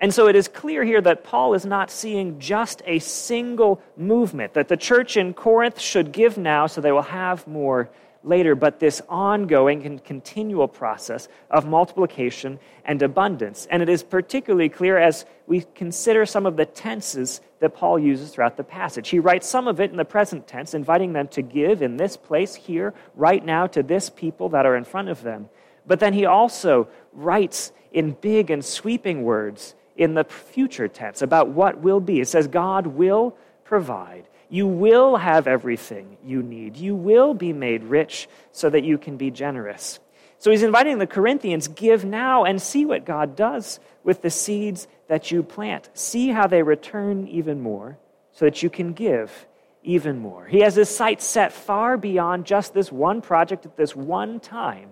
And 0.00 0.14
so 0.14 0.28
it 0.28 0.36
is 0.36 0.48
clear 0.48 0.82
here 0.82 1.00
that 1.02 1.24
Paul 1.24 1.52
is 1.52 1.66
not 1.66 1.90
seeing 1.90 2.38
just 2.38 2.80
a 2.86 3.00
single 3.00 3.82
movement, 3.96 4.54
that 4.54 4.68
the 4.68 4.76
church 4.76 5.16
in 5.16 5.34
Corinth 5.34 5.78
should 5.78 6.10
give 6.10 6.38
now 6.38 6.66
so 6.66 6.80
they 6.80 6.92
will 6.92 7.02
have 7.02 7.46
more 7.46 7.90
later, 8.22 8.54
but 8.54 8.80
this 8.80 9.00
ongoing 9.08 9.84
and 9.86 10.02
continual 10.02 10.68
process 10.68 11.28
of 11.50 11.66
multiplication 11.66 12.58
and 12.84 13.02
abundance. 13.02 13.66
And 13.70 13.82
it 13.82 13.88
is 13.88 14.02
particularly 14.02 14.68
clear 14.68 14.98
as 14.98 15.24
we 15.46 15.64
consider 15.74 16.26
some 16.26 16.46
of 16.46 16.56
the 16.56 16.66
tenses 16.66 17.40
that 17.60 17.74
Paul 17.74 17.98
uses 17.98 18.30
throughout 18.30 18.56
the 18.56 18.64
passage. 18.64 19.08
He 19.08 19.18
writes 19.18 19.48
some 19.48 19.68
of 19.68 19.80
it 19.80 19.90
in 19.90 19.96
the 19.96 20.04
present 20.04 20.46
tense, 20.46 20.74
inviting 20.74 21.12
them 21.12 21.28
to 21.28 21.42
give 21.42 21.82
in 21.82 21.96
this 21.96 22.16
place, 22.16 22.54
here, 22.54 22.94
right 23.14 23.44
now, 23.44 23.66
to 23.68 23.82
this 23.82 24.10
people 24.10 24.50
that 24.50 24.66
are 24.66 24.76
in 24.76 24.84
front 24.84 25.08
of 25.08 25.22
them. 25.22 25.48
But 25.86 26.00
then 26.00 26.12
he 26.12 26.26
also 26.26 26.88
writes 27.12 27.72
in 27.92 28.12
big 28.12 28.50
and 28.50 28.64
sweeping 28.64 29.22
words 29.22 29.74
in 29.96 30.14
the 30.14 30.24
future 30.24 30.88
tense 30.88 31.22
about 31.22 31.48
what 31.48 31.78
will 31.78 32.00
be. 32.00 32.20
It 32.20 32.28
says, 32.28 32.46
God 32.46 32.86
will 32.86 33.36
provide. 33.64 34.28
You 34.48 34.66
will 34.66 35.16
have 35.16 35.46
everything 35.46 36.16
you 36.24 36.42
need. 36.42 36.76
You 36.76 36.94
will 36.94 37.34
be 37.34 37.52
made 37.52 37.84
rich 37.84 38.28
so 38.52 38.70
that 38.70 38.84
you 38.84 38.98
can 38.98 39.16
be 39.16 39.30
generous. 39.30 40.00
So 40.38 40.50
he's 40.50 40.62
inviting 40.62 40.98
the 40.98 41.06
Corinthians 41.06 41.68
give 41.68 42.04
now 42.04 42.44
and 42.44 42.60
see 42.60 42.84
what 42.84 43.04
God 43.04 43.36
does 43.36 43.78
with 44.02 44.22
the 44.22 44.30
seeds 44.30 44.88
that 45.08 45.30
you 45.30 45.42
plant. 45.42 45.90
See 45.92 46.28
how 46.28 46.46
they 46.46 46.62
return 46.62 47.28
even 47.28 47.60
more 47.60 47.98
so 48.32 48.46
that 48.46 48.62
you 48.62 48.70
can 48.70 48.94
give 48.94 49.46
even 49.82 50.18
more. 50.18 50.46
He 50.46 50.60
has 50.60 50.74
his 50.74 50.88
sights 50.88 51.26
set 51.26 51.52
far 51.52 51.96
beyond 51.96 52.46
just 52.46 52.72
this 52.72 52.90
one 52.90 53.20
project 53.20 53.66
at 53.66 53.76
this 53.76 53.94
one 53.94 54.40
time, 54.40 54.90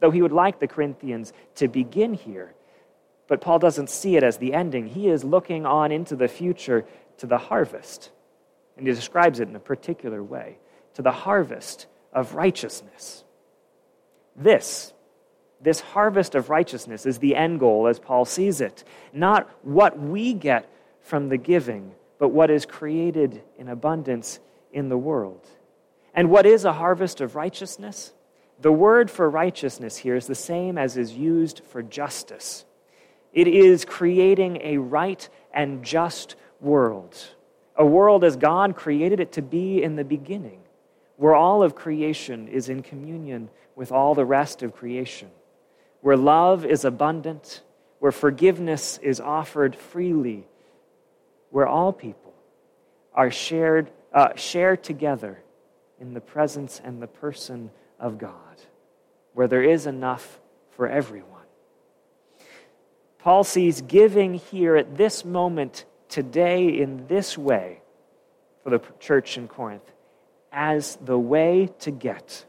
though 0.00 0.10
he 0.10 0.22
would 0.22 0.32
like 0.32 0.60
the 0.60 0.68
Corinthians 0.68 1.32
to 1.56 1.68
begin 1.68 2.14
here 2.14 2.54
but 3.28 3.42
Paul 3.42 3.58
doesn't 3.58 3.90
see 3.90 4.16
it 4.16 4.24
as 4.24 4.38
the 4.38 4.54
ending. 4.54 4.88
He 4.88 5.08
is 5.08 5.22
looking 5.22 5.66
on 5.66 5.92
into 5.92 6.16
the 6.16 6.28
future 6.28 6.86
to 7.18 7.26
the 7.26 7.38
harvest. 7.38 8.10
And 8.76 8.86
he 8.86 8.92
describes 8.92 9.38
it 9.38 9.48
in 9.48 9.54
a 9.54 9.60
particular 9.60 10.22
way 10.22 10.58
to 10.94 11.02
the 11.02 11.12
harvest 11.12 11.86
of 12.12 12.34
righteousness. 12.34 13.22
This, 14.34 14.92
this 15.60 15.80
harvest 15.80 16.34
of 16.34 16.48
righteousness 16.48 17.04
is 17.04 17.18
the 17.18 17.36
end 17.36 17.60
goal 17.60 17.86
as 17.86 17.98
Paul 17.98 18.24
sees 18.24 18.60
it. 18.60 18.82
Not 19.12 19.50
what 19.62 19.98
we 19.98 20.32
get 20.32 20.68
from 21.02 21.28
the 21.28 21.36
giving, 21.36 21.92
but 22.18 22.30
what 22.30 22.50
is 22.50 22.64
created 22.64 23.42
in 23.58 23.68
abundance 23.68 24.40
in 24.72 24.88
the 24.88 24.98
world. 24.98 25.46
And 26.14 26.30
what 26.30 26.46
is 26.46 26.64
a 26.64 26.72
harvest 26.72 27.20
of 27.20 27.36
righteousness? 27.36 28.12
The 28.60 28.72
word 28.72 29.10
for 29.10 29.30
righteousness 29.30 29.96
here 29.96 30.16
is 30.16 30.26
the 30.26 30.34
same 30.34 30.78
as 30.78 30.96
is 30.96 31.12
used 31.14 31.62
for 31.68 31.82
justice. 31.82 32.64
It 33.32 33.46
is 33.46 33.84
creating 33.84 34.60
a 34.62 34.78
right 34.78 35.28
and 35.52 35.84
just 35.84 36.34
world, 36.60 37.16
a 37.76 37.86
world 37.86 38.24
as 38.24 38.36
God 38.36 38.74
created 38.74 39.20
it 39.20 39.32
to 39.32 39.42
be 39.42 39.82
in 39.82 39.94
the 39.94 40.04
beginning, 40.04 40.60
where 41.16 41.34
all 41.34 41.62
of 41.62 41.76
creation 41.76 42.48
is 42.48 42.68
in 42.68 42.82
communion 42.82 43.48
with 43.76 43.92
all 43.92 44.14
the 44.14 44.24
rest 44.24 44.62
of 44.62 44.74
creation, 44.74 45.30
where 46.00 46.16
love 46.16 46.64
is 46.64 46.84
abundant, 46.84 47.62
where 48.00 48.12
forgiveness 48.12 48.98
is 49.02 49.20
offered 49.20 49.76
freely, 49.76 50.48
where 51.50 51.66
all 51.66 51.92
people 51.92 52.34
are 53.14 53.30
shared, 53.30 53.90
uh, 54.12 54.34
shared 54.34 54.82
together 54.82 55.40
in 56.00 56.14
the 56.14 56.20
presence 56.20 56.80
and 56.82 57.00
the 57.00 57.06
person 57.06 57.70
of 57.98 58.18
God, 58.18 58.32
where 59.34 59.48
there 59.48 59.62
is 59.62 59.86
enough 59.86 60.40
for 60.70 60.88
everyone. 60.88 61.28
Paul 63.18 63.44
sees 63.44 63.80
giving 63.82 64.34
here 64.34 64.76
at 64.76 64.96
this 64.96 65.24
moment, 65.24 65.84
today, 66.08 66.68
in 66.80 67.06
this 67.08 67.36
way, 67.36 67.80
for 68.62 68.70
the 68.70 68.80
church 69.00 69.36
in 69.36 69.48
Corinth, 69.48 69.90
as 70.52 70.96
the 71.04 71.18
way 71.18 71.68
to 71.80 71.90
get 71.90 72.44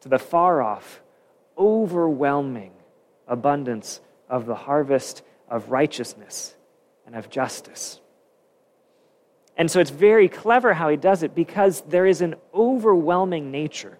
to 0.00 0.08
the 0.08 0.18
far 0.18 0.62
off, 0.62 1.02
overwhelming 1.56 2.72
abundance 3.26 4.00
of 4.28 4.46
the 4.46 4.54
harvest 4.54 5.22
of 5.48 5.70
righteousness 5.70 6.54
and 7.06 7.14
of 7.14 7.28
justice. 7.30 8.00
And 9.56 9.70
so 9.70 9.80
it's 9.80 9.90
very 9.90 10.28
clever 10.28 10.72
how 10.72 10.88
he 10.88 10.96
does 10.96 11.22
it 11.22 11.34
because 11.34 11.80
there 11.82 12.06
is 12.06 12.20
an 12.20 12.36
overwhelming 12.54 13.50
nature 13.50 13.98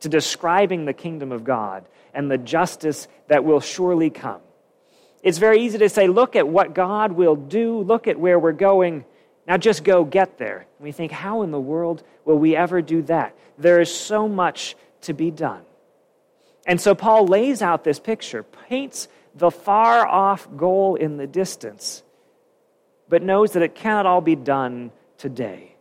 to 0.00 0.08
describing 0.08 0.84
the 0.84 0.92
kingdom 0.92 1.32
of 1.32 1.44
God 1.44 1.84
and 2.14 2.30
the 2.30 2.38
justice 2.38 3.08
that 3.28 3.44
will 3.44 3.60
surely 3.60 4.10
come. 4.10 4.40
It's 5.22 5.38
very 5.38 5.62
easy 5.62 5.78
to 5.78 5.88
say, 5.88 6.06
look 6.06 6.36
at 6.36 6.46
what 6.46 6.74
God 6.74 7.12
will 7.12 7.36
do, 7.36 7.80
look 7.80 8.06
at 8.06 8.18
where 8.18 8.38
we're 8.38 8.52
going. 8.52 9.04
Now 9.46 9.56
just 9.56 9.82
go 9.82 10.04
get 10.04 10.38
there. 10.38 10.58
And 10.78 10.84
we 10.84 10.92
think, 10.92 11.10
how 11.10 11.42
in 11.42 11.50
the 11.50 11.60
world 11.60 12.02
will 12.24 12.38
we 12.38 12.54
ever 12.54 12.80
do 12.82 13.02
that? 13.02 13.36
There 13.58 13.80
is 13.80 13.92
so 13.92 14.28
much 14.28 14.76
to 15.02 15.14
be 15.14 15.30
done. 15.30 15.62
And 16.66 16.80
so 16.80 16.94
Paul 16.94 17.26
lays 17.26 17.62
out 17.62 17.82
this 17.82 17.98
picture, 17.98 18.42
paints 18.42 19.08
the 19.34 19.50
far 19.50 20.06
off 20.06 20.48
goal 20.56 20.96
in 20.96 21.16
the 21.16 21.26
distance, 21.26 22.02
but 23.08 23.22
knows 23.22 23.52
that 23.52 23.62
it 23.62 23.74
cannot 23.74 24.06
all 24.06 24.20
be 24.20 24.36
done 24.36 24.92
today. 25.16 25.74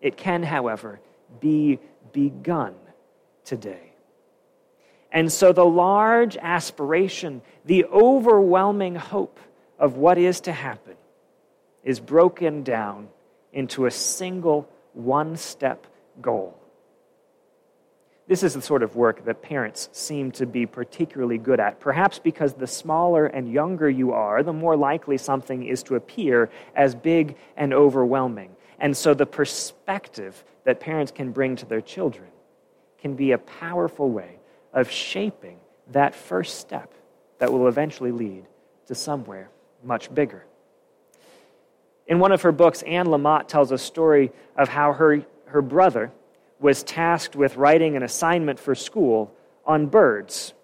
It 0.00 0.16
can, 0.16 0.42
however, 0.42 1.00
be 1.40 1.78
begun 2.12 2.74
today. 3.44 3.92
And 5.12 5.32
so 5.32 5.52
the 5.52 5.64
large 5.64 6.36
aspiration, 6.36 7.40
the 7.64 7.84
overwhelming 7.84 8.96
hope 8.96 9.38
of 9.78 9.96
what 9.96 10.18
is 10.18 10.40
to 10.42 10.52
happen 10.52 10.96
is 11.84 12.00
broken 12.00 12.64
down 12.64 13.08
into 13.52 13.86
a 13.86 13.90
single 13.90 14.68
one 14.92 15.36
step 15.36 15.86
goal. 16.20 16.58
This 18.26 18.42
is 18.42 18.54
the 18.54 18.62
sort 18.62 18.82
of 18.82 18.96
work 18.96 19.26
that 19.26 19.42
parents 19.42 19.90
seem 19.92 20.32
to 20.32 20.46
be 20.46 20.64
particularly 20.64 21.36
good 21.36 21.60
at, 21.60 21.78
perhaps 21.78 22.18
because 22.18 22.54
the 22.54 22.66
smaller 22.66 23.26
and 23.26 23.52
younger 23.52 23.88
you 23.88 24.12
are, 24.12 24.42
the 24.42 24.52
more 24.52 24.76
likely 24.76 25.18
something 25.18 25.64
is 25.64 25.82
to 25.84 25.94
appear 25.94 26.50
as 26.74 26.94
big 26.94 27.36
and 27.56 27.74
overwhelming. 27.74 28.56
And 28.80 28.96
so 28.96 29.12
the 29.12 29.26
perspective 29.26 30.42
that 30.64 30.80
parents 30.80 31.12
can 31.12 31.32
bring 31.32 31.54
to 31.56 31.66
their 31.66 31.82
children 31.82 32.28
can 33.04 33.14
be 33.14 33.32
a 33.32 33.38
powerful 33.38 34.08
way 34.08 34.38
of 34.72 34.90
shaping 34.90 35.58
that 35.92 36.14
first 36.14 36.58
step 36.58 36.90
that 37.38 37.52
will 37.52 37.68
eventually 37.68 38.10
lead 38.10 38.46
to 38.86 38.94
somewhere 38.94 39.50
much 39.82 40.12
bigger. 40.14 40.42
In 42.06 42.18
one 42.18 42.32
of 42.32 42.40
her 42.40 42.50
books, 42.50 42.80
Anne 42.80 43.04
Lamott 43.08 43.46
tells 43.46 43.72
a 43.72 43.76
story 43.76 44.32
of 44.56 44.70
how 44.70 44.94
her, 44.94 45.20
her 45.44 45.60
brother 45.60 46.12
was 46.58 46.82
tasked 46.82 47.36
with 47.36 47.58
writing 47.58 47.94
an 47.94 48.02
assignment 48.02 48.58
for 48.58 48.74
school 48.74 49.30
on 49.66 49.84
birds. 49.84 50.54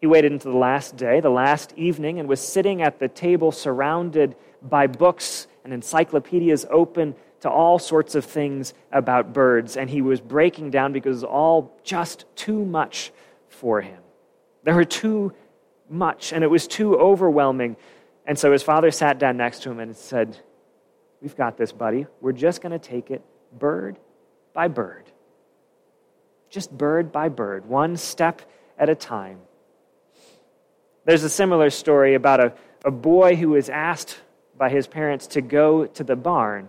He 0.00 0.08
waited 0.08 0.32
until 0.32 0.50
the 0.50 0.58
last 0.58 0.96
day, 0.96 1.20
the 1.20 1.30
last 1.30 1.72
evening, 1.76 2.18
and 2.18 2.28
was 2.28 2.40
sitting 2.40 2.82
at 2.82 2.98
the 2.98 3.06
table 3.06 3.52
surrounded 3.52 4.34
by 4.60 4.88
books 4.88 5.46
and 5.62 5.72
encyclopedias 5.72 6.66
open 6.68 7.14
to 7.40 7.50
all 7.50 7.78
sorts 7.78 8.14
of 8.14 8.24
things 8.24 8.74
about 8.90 9.32
birds, 9.32 9.76
and 9.76 9.88
he 9.88 10.02
was 10.02 10.20
breaking 10.20 10.70
down 10.70 10.92
because 10.92 11.22
it 11.22 11.26
was 11.26 11.32
all 11.32 11.78
just 11.84 12.24
too 12.34 12.64
much 12.64 13.12
for 13.48 13.80
him. 13.80 13.98
There 14.64 14.74
were 14.74 14.84
too 14.84 15.32
much, 15.88 16.32
and 16.32 16.42
it 16.42 16.48
was 16.48 16.66
too 16.66 16.96
overwhelming. 16.96 17.76
And 18.26 18.38
so 18.38 18.52
his 18.52 18.62
father 18.62 18.90
sat 18.90 19.18
down 19.18 19.36
next 19.36 19.62
to 19.62 19.70
him 19.70 19.80
and 19.80 19.96
said, 19.96 20.36
We've 21.20 21.36
got 21.36 21.56
this, 21.56 21.72
buddy. 21.72 22.06
We're 22.20 22.32
just 22.32 22.60
going 22.60 22.72
to 22.72 22.78
take 22.78 23.10
it 23.10 23.22
bird 23.58 23.98
by 24.52 24.68
bird. 24.68 25.04
Just 26.48 26.76
bird 26.76 27.10
by 27.10 27.28
bird, 27.28 27.66
one 27.66 27.96
step 27.96 28.42
at 28.78 28.88
a 28.88 28.94
time. 28.94 29.40
There's 31.04 31.24
a 31.24 31.28
similar 31.28 31.70
story 31.70 32.14
about 32.14 32.40
a, 32.40 32.52
a 32.84 32.90
boy 32.90 33.34
who 33.34 33.50
was 33.50 33.68
asked 33.68 34.20
by 34.56 34.68
his 34.68 34.86
parents 34.86 35.26
to 35.28 35.40
go 35.40 35.86
to 35.86 36.04
the 36.04 36.16
barn 36.16 36.68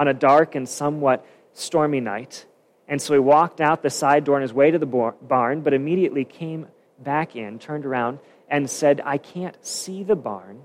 on 0.00 0.08
a 0.08 0.14
dark 0.14 0.54
and 0.54 0.66
somewhat 0.66 1.24
stormy 1.52 2.00
night. 2.00 2.46
And 2.88 3.00
so 3.00 3.12
he 3.12 3.20
walked 3.20 3.60
out 3.60 3.82
the 3.82 3.90
side 3.90 4.24
door 4.24 4.36
on 4.36 4.42
his 4.42 4.52
way 4.52 4.70
to 4.70 4.78
the 4.78 4.86
barn, 4.86 5.60
but 5.60 5.74
immediately 5.74 6.24
came 6.24 6.66
back 6.98 7.36
in, 7.36 7.58
turned 7.58 7.84
around, 7.84 8.18
and 8.48 8.68
said, 8.68 9.02
I 9.04 9.18
can't 9.18 9.56
see 9.64 10.02
the 10.02 10.16
barn 10.16 10.62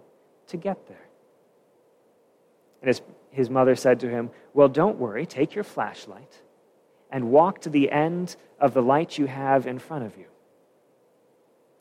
to 0.47 0.57
get 0.57 0.87
there. 0.87 1.05
And 2.81 2.87
his, 2.87 3.01
his 3.29 3.49
mother 3.49 3.75
said 3.75 3.99
to 3.99 4.09
him, 4.09 4.31
Well, 4.53 4.69
don't 4.69 4.97
worry, 4.97 5.25
take 5.25 5.53
your 5.53 5.65
flashlight 5.65 6.41
and 7.11 7.29
walk 7.29 7.61
to 7.61 7.69
the 7.69 7.91
end 7.91 8.35
of 8.59 8.73
the 8.73 8.81
light 8.81 9.17
you 9.17 9.25
have 9.25 9.67
in 9.67 9.79
front 9.79 10.05
of 10.05 10.17
you. 10.17 10.25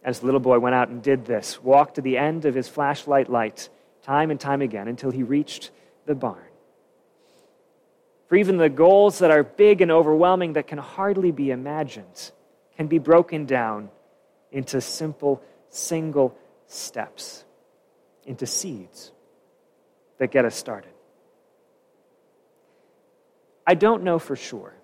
As 0.02 0.20
the 0.20 0.26
little 0.26 0.40
boy 0.40 0.58
went 0.58 0.74
out 0.74 0.88
and 0.88 1.02
did 1.02 1.24
this, 1.24 1.62
walked 1.62 1.94
to 1.94 2.02
the 2.02 2.18
end 2.18 2.44
of 2.44 2.54
his 2.54 2.68
flashlight 2.68 3.30
light 3.30 3.68
time 4.02 4.30
and 4.30 4.38
time 4.38 4.60
again 4.60 4.88
until 4.88 5.10
he 5.10 5.22
reached 5.22 5.70
the 6.04 6.14
barn. 6.14 6.53
For 8.28 8.36
even 8.36 8.56
the 8.56 8.68
goals 8.68 9.18
that 9.18 9.30
are 9.30 9.42
big 9.42 9.80
and 9.80 9.90
overwhelming 9.90 10.54
that 10.54 10.66
can 10.66 10.78
hardly 10.78 11.30
be 11.30 11.50
imagined 11.50 12.32
can 12.76 12.86
be 12.86 12.98
broken 12.98 13.46
down 13.46 13.90
into 14.50 14.80
simple, 14.80 15.42
single 15.68 16.36
steps, 16.66 17.44
into 18.24 18.46
seeds 18.46 19.12
that 20.18 20.30
get 20.30 20.44
us 20.44 20.56
started. 20.56 20.90
I 23.66 23.74
don't 23.74 24.02
know 24.02 24.18
for 24.18 24.36
sure, 24.36 24.74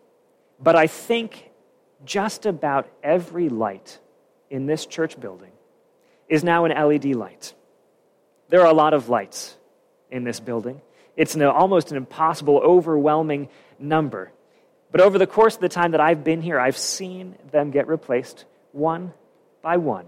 but 0.61 0.77
I 0.77 0.87
think 0.87 1.51
just 2.05 2.47
about 2.47 2.89
every 3.03 3.49
light 3.49 3.99
in 4.49 4.67
this 4.67 4.87
church 4.87 5.21
building 5.21 5.53
is 6.29 6.43
now 6.45 6.65
an 6.65 6.73
LED 6.73 7.15
light. 7.15 7.55
There 8.49 8.61
are 8.61 8.67
a 8.67 8.75
lot 8.75 8.95
of 8.95 9.09
lights 9.09 9.57
in 10.11 10.25
this 10.25 10.41
building. 10.41 10.81
It's 11.21 11.35
an, 11.35 11.43
almost 11.43 11.91
an 11.91 11.99
impossible, 11.99 12.63
overwhelming 12.65 13.51
number. 13.79 14.33
But 14.91 15.03
over 15.03 15.19
the 15.19 15.27
course 15.27 15.55
of 15.55 15.61
the 15.61 15.69
time 15.69 15.91
that 15.91 16.01
I've 16.01 16.25
been 16.25 16.41
here, 16.41 16.59
I've 16.59 16.79
seen 16.79 17.37
them 17.53 17.71
get 17.71 17.89
replaced 17.89 18.47
one 18.73 19.13
by 19.61 19.77
one, 19.77 20.07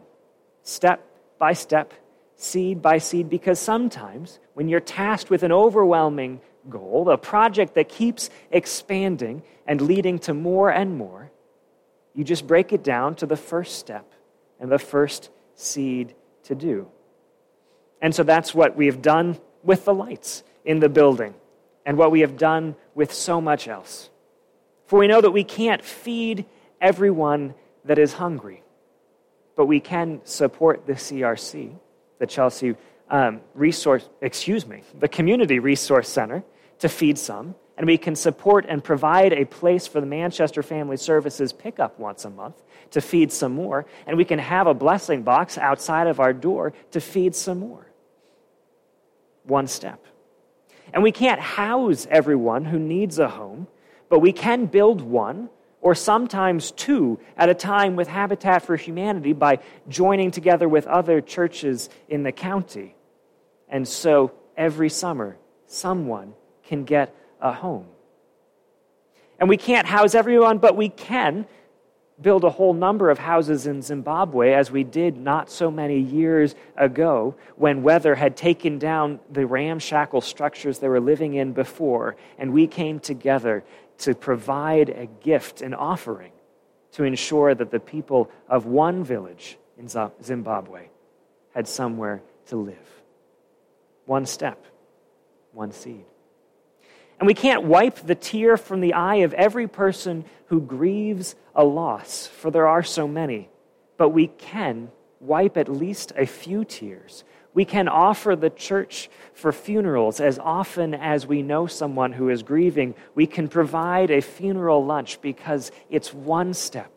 step 0.62 1.06
by 1.38 1.52
step, 1.52 1.92
seed 2.36 2.80
by 2.80 2.96
seed, 2.96 3.28
because 3.28 3.58
sometimes 3.58 4.38
when 4.54 4.70
you're 4.70 4.80
tasked 4.80 5.28
with 5.28 5.42
an 5.42 5.52
overwhelming 5.52 6.40
goal, 6.70 7.10
a 7.10 7.18
project 7.18 7.74
that 7.74 7.90
keeps 7.90 8.30
expanding 8.50 9.42
and 9.66 9.82
leading 9.82 10.18
to 10.20 10.32
more 10.32 10.70
and 10.70 10.96
more, 10.96 11.30
you 12.14 12.24
just 12.24 12.46
break 12.46 12.72
it 12.72 12.82
down 12.82 13.16
to 13.16 13.26
the 13.26 13.36
first 13.36 13.78
step 13.78 14.10
and 14.58 14.72
the 14.72 14.78
first 14.78 15.28
seed 15.56 16.14
to 16.44 16.54
do. 16.54 16.88
And 18.00 18.14
so 18.14 18.22
that's 18.22 18.54
what 18.54 18.76
we 18.78 18.86
have 18.86 19.02
done 19.02 19.38
with 19.62 19.84
the 19.84 19.92
lights 19.92 20.42
in 20.64 20.80
the 20.80 20.88
building 20.88 21.34
and 21.84 21.96
what 21.98 22.10
we 22.10 22.20
have 22.20 22.36
done 22.36 22.76
with 22.94 23.12
so 23.12 23.40
much 23.40 23.68
else. 23.68 24.10
For 24.86 24.98
we 24.98 25.06
know 25.06 25.20
that 25.20 25.30
we 25.30 25.44
can't 25.44 25.82
feed 25.82 26.44
everyone 26.80 27.54
that 27.84 27.98
is 27.98 28.12
hungry, 28.12 28.62
but 29.56 29.66
we 29.66 29.80
can 29.80 30.20
support 30.24 30.86
the 30.86 30.94
CRC, 30.94 31.74
the 32.18 32.26
Chelsea 32.26 32.76
um, 33.10 33.40
Resource, 33.54 34.08
excuse 34.20 34.66
me, 34.66 34.82
the 34.98 35.08
Community 35.08 35.58
Resource 35.58 36.08
Center 36.08 36.42
to 36.78 36.88
feed 36.88 37.18
some, 37.18 37.54
and 37.76 37.86
we 37.86 37.98
can 37.98 38.14
support 38.14 38.66
and 38.68 38.82
provide 38.82 39.32
a 39.32 39.44
place 39.44 39.86
for 39.86 40.00
the 40.00 40.06
Manchester 40.06 40.62
Family 40.62 40.96
Services 40.96 41.52
pickup 41.52 41.98
once 41.98 42.24
a 42.24 42.30
month 42.30 42.62
to 42.90 43.00
feed 43.00 43.32
some 43.32 43.52
more, 43.52 43.86
and 44.06 44.16
we 44.16 44.24
can 44.24 44.38
have 44.38 44.66
a 44.66 44.74
blessing 44.74 45.22
box 45.22 45.58
outside 45.58 46.06
of 46.06 46.20
our 46.20 46.32
door 46.32 46.72
to 46.90 47.00
feed 47.00 47.34
some 47.34 47.58
more. 47.58 47.86
One 49.44 49.66
step. 49.66 50.04
And 50.92 51.02
we 51.02 51.12
can't 51.12 51.40
house 51.40 52.06
everyone 52.10 52.64
who 52.64 52.78
needs 52.78 53.18
a 53.18 53.28
home, 53.28 53.66
but 54.08 54.20
we 54.20 54.32
can 54.32 54.66
build 54.66 55.00
one 55.00 55.48
or 55.80 55.94
sometimes 55.94 56.70
two 56.70 57.18
at 57.36 57.48
a 57.48 57.54
time 57.54 57.96
with 57.96 58.08
Habitat 58.08 58.62
for 58.62 58.76
Humanity 58.76 59.32
by 59.32 59.58
joining 59.88 60.30
together 60.30 60.68
with 60.68 60.86
other 60.86 61.20
churches 61.20 61.90
in 62.08 62.22
the 62.22 62.32
county. 62.32 62.94
And 63.68 63.86
so 63.88 64.32
every 64.56 64.90
summer, 64.90 65.36
someone 65.66 66.34
can 66.64 66.84
get 66.84 67.14
a 67.40 67.52
home. 67.52 67.86
And 69.40 69.48
we 69.48 69.56
can't 69.56 69.86
house 69.86 70.14
everyone, 70.14 70.58
but 70.58 70.76
we 70.76 70.88
can 70.88 71.46
build 72.20 72.44
a 72.44 72.50
whole 72.50 72.74
number 72.74 73.10
of 73.10 73.18
houses 73.18 73.66
in 73.66 73.82
Zimbabwe, 73.82 74.52
as 74.52 74.70
we 74.70 74.84
did 74.84 75.16
not 75.16 75.50
so 75.50 75.70
many 75.70 75.98
years 75.98 76.54
ago 76.76 77.34
when 77.56 77.82
weather 77.82 78.14
had 78.14 78.36
taken 78.36 78.78
down 78.78 79.18
the 79.30 79.46
ramshackle 79.46 80.20
structures 80.20 80.78
they 80.78 80.88
were 80.88 81.00
living 81.00 81.34
in 81.34 81.52
before, 81.52 82.16
and 82.38 82.52
we 82.52 82.66
came 82.66 83.00
together 83.00 83.64
to 83.98 84.14
provide 84.14 84.88
a 84.90 85.06
gift, 85.06 85.62
an 85.62 85.74
offering, 85.74 86.32
to 86.92 87.04
ensure 87.04 87.54
that 87.54 87.70
the 87.70 87.80
people 87.80 88.30
of 88.48 88.66
one 88.66 89.02
village 89.02 89.58
in 89.78 89.88
Zimbabwe 90.22 90.86
had 91.54 91.66
somewhere 91.66 92.22
to 92.46 92.56
live. 92.56 92.76
One 94.06 94.26
step, 94.26 94.64
one 95.52 95.72
seed. 95.72 96.04
And 97.22 97.28
we 97.28 97.34
can't 97.34 97.62
wipe 97.62 98.04
the 98.04 98.16
tear 98.16 98.56
from 98.56 98.80
the 98.80 98.94
eye 98.94 99.18
of 99.18 99.32
every 99.34 99.68
person 99.68 100.24
who 100.46 100.60
grieves 100.60 101.36
a 101.54 101.62
loss, 101.62 102.26
for 102.26 102.50
there 102.50 102.66
are 102.66 102.82
so 102.82 103.06
many. 103.06 103.48
But 103.96 104.08
we 104.08 104.26
can 104.26 104.90
wipe 105.20 105.56
at 105.56 105.68
least 105.68 106.12
a 106.16 106.26
few 106.26 106.64
tears. 106.64 107.22
We 107.54 107.64
can 107.64 107.86
offer 107.86 108.34
the 108.34 108.50
church 108.50 109.08
for 109.34 109.52
funerals 109.52 110.18
as 110.18 110.40
often 110.40 110.94
as 110.94 111.24
we 111.24 111.42
know 111.42 111.68
someone 111.68 112.12
who 112.12 112.28
is 112.28 112.42
grieving. 112.42 112.96
We 113.14 113.28
can 113.28 113.46
provide 113.46 114.10
a 114.10 114.20
funeral 114.20 114.84
lunch 114.84 115.20
because 115.20 115.70
it's 115.90 116.12
one 116.12 116.54
step 116.54 116.92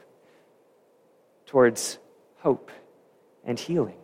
towards 1.46 2.00
hope 2.40 2.72
and 3.44 3.60
healing. 3.60 4.00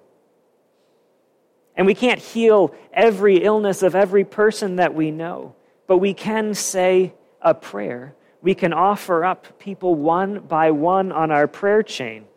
And 1.75 1.87
we 1.87 1.95
can't 1.95 2.19
heal 2.19 2.75
every 2.93 3.37
illness 3.37 3.81
of 3.81 3.95
every 3.95 4.23
person 4.23 4.75
that 4.75 4.93
we 4.93 5.09
know 5.09 5.55
but 5.91 5.97
we 5.97 6.13
can 6.13 6.53
say 6.53 7.13
a 7.41 7.53
prayer. 7.53 8.15
We 8.41 8.55
can 8.55 8.71
offer 8.71 9.25
up 9.25 9.59
people 9.59 9.93
one 9.93 10.39
by 10.39 10.71
one 10.71 11.11
on 11.11 11.31
our 11.31 11.49
prayer 11.49 11.83
chain, 11.83 12.27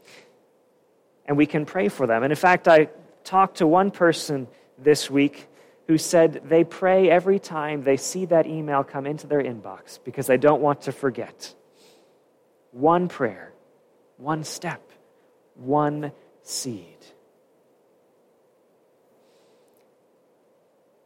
and 1.24 1.36
we 1.36 1.46
can 1.46 1.64
pray 1.64 1.88
for 1.88 2.04
them. 2.04 2.24
And 2.24 2.32
in 2.32 2.36
fact, 2.36 2.66
I 2.66 2.88
talked 3.22 3.58
to 3.58 3.66
one 3.68 3.92
person 3.92 4.48
this 4.76 5.08
week 5.08 5.46
who 5.86 5.98
said 5.98 6.42
they 6.48 6.64
pray 6.64 7.08
every 7.08 7.38
time 7.38 7.84
they 7.84 7.96
see 7.96 8.24
that 8.24 8.48
email 8.48 8.82
come 8.82 9.06
into 9.06 9.28
their 9.28 9.40
inbox 9.40 10.00
because 10.02 10.26
they 10.26 10.36
don't 10.36 10.60
want 10.60 10.80
to 10.80 10.90
forget. 10.90 11.54
One 12.72 13.06
prayer, 13.06 13.52
one 14.16 14.42
step, 14.42 14.82
one 15.54 16.10
seed. 16.42 17.06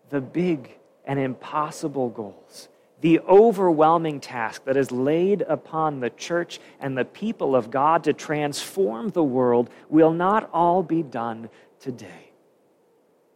The 0.09 0.23
big 0.23 0.78
and 1.09 1.19
impossible 1.19 2.11
goals, 2.11 2.69
the 3.01 3.19
overwhelming 3.21 4.21
task 4.21 4.65
that 4.65 4.77
is 4.77 4.93
laid 4.93 5.41
upon 5.43 6.01
the 6.01 6.11
church 6.11 6.61
and 6.79 6.97
the 6.97 7.05
people 7.05 7.57
of 7.57 7.71
God 7.71 8.05
to 8.05 8.13
transform 8.13 9.09
the 9.09 9.25
world 9.25 9.71
will 9.89 10.13
not 10.13 10.51
all 10.53 10.83
be 10.83 11.03
done 11.03 11.49
today, 11.81 12.31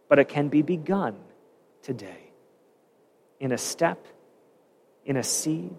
but 0.07 0.19
it 0.19 0.29
can 0.29 0.49
be 0.49 0.61
begun 0.61 1.15
today. 1.81 2.31
In 3.39 3.51
a 3.51 3.57
step, 3.57 4.05
in 5.03 5.17
a 5.17 5.23
seed, 5.23 5.75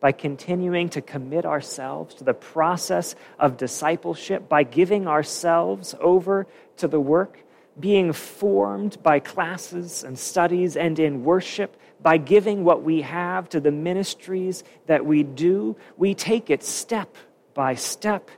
by 0.00 0.12
continuing 0.12 0.88
to 0.90 1.00
commit 1.00 1.44
ourselves 1.44 2.16
to 2.16 2.24
the 2.24 2.34
process 2.34 3.14
of 3.38 3.56
discipleship, 3.56 4.48
by 4.48 4.64
giving 4.64 5.06
ourselves 5.06 5.94
over 6.00 6.46
to 6.78 6.88
the 6.88 7.00
work 7.00 7.38
being 7.78 8.12
formed 8.12 9.02
by 9.02 9.20
classes 9.20 10.04
and 10.04 10.18
studies 10.18 10.76
and 10.76 10.98
in 10.98 11.24
worship, 11.24 11.76
by 12.00 12.16
giving 12.16 12.64
what 12.64 12.82
we 12.82 13.02
have 13.02 13.48
to 13.50 13.60
the 13.60 13.72
ministries 13.72 14.64
that 14.86 15.04
we 15.04 15.22
do, 15.22 15.76
we 15.96 16.14
take 16.14 16.50
it 16.50 16.62
step 16.62 17.16
by 17.54 17.74
step, 17.74 18.30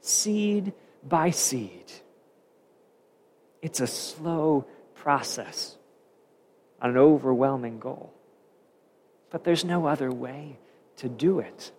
seed 0.00 0.72
by 1.06 1.30
seed. 1.30 1.84
It's 3.62 3.80
a 3.80 3.86
slow 3.86 4.66
process 4.94 5.78
an 6.80 6.96
overwhelming 6.96 7.78
goal. 7.78 8.12
But 9.30 9.44
there's 9.44 9.64
no 9.64 9.86
other 9.86 10.10
way 10.10 10.58
to 10.98 11.08
do 11.08 11.40
it. 11.40 11.72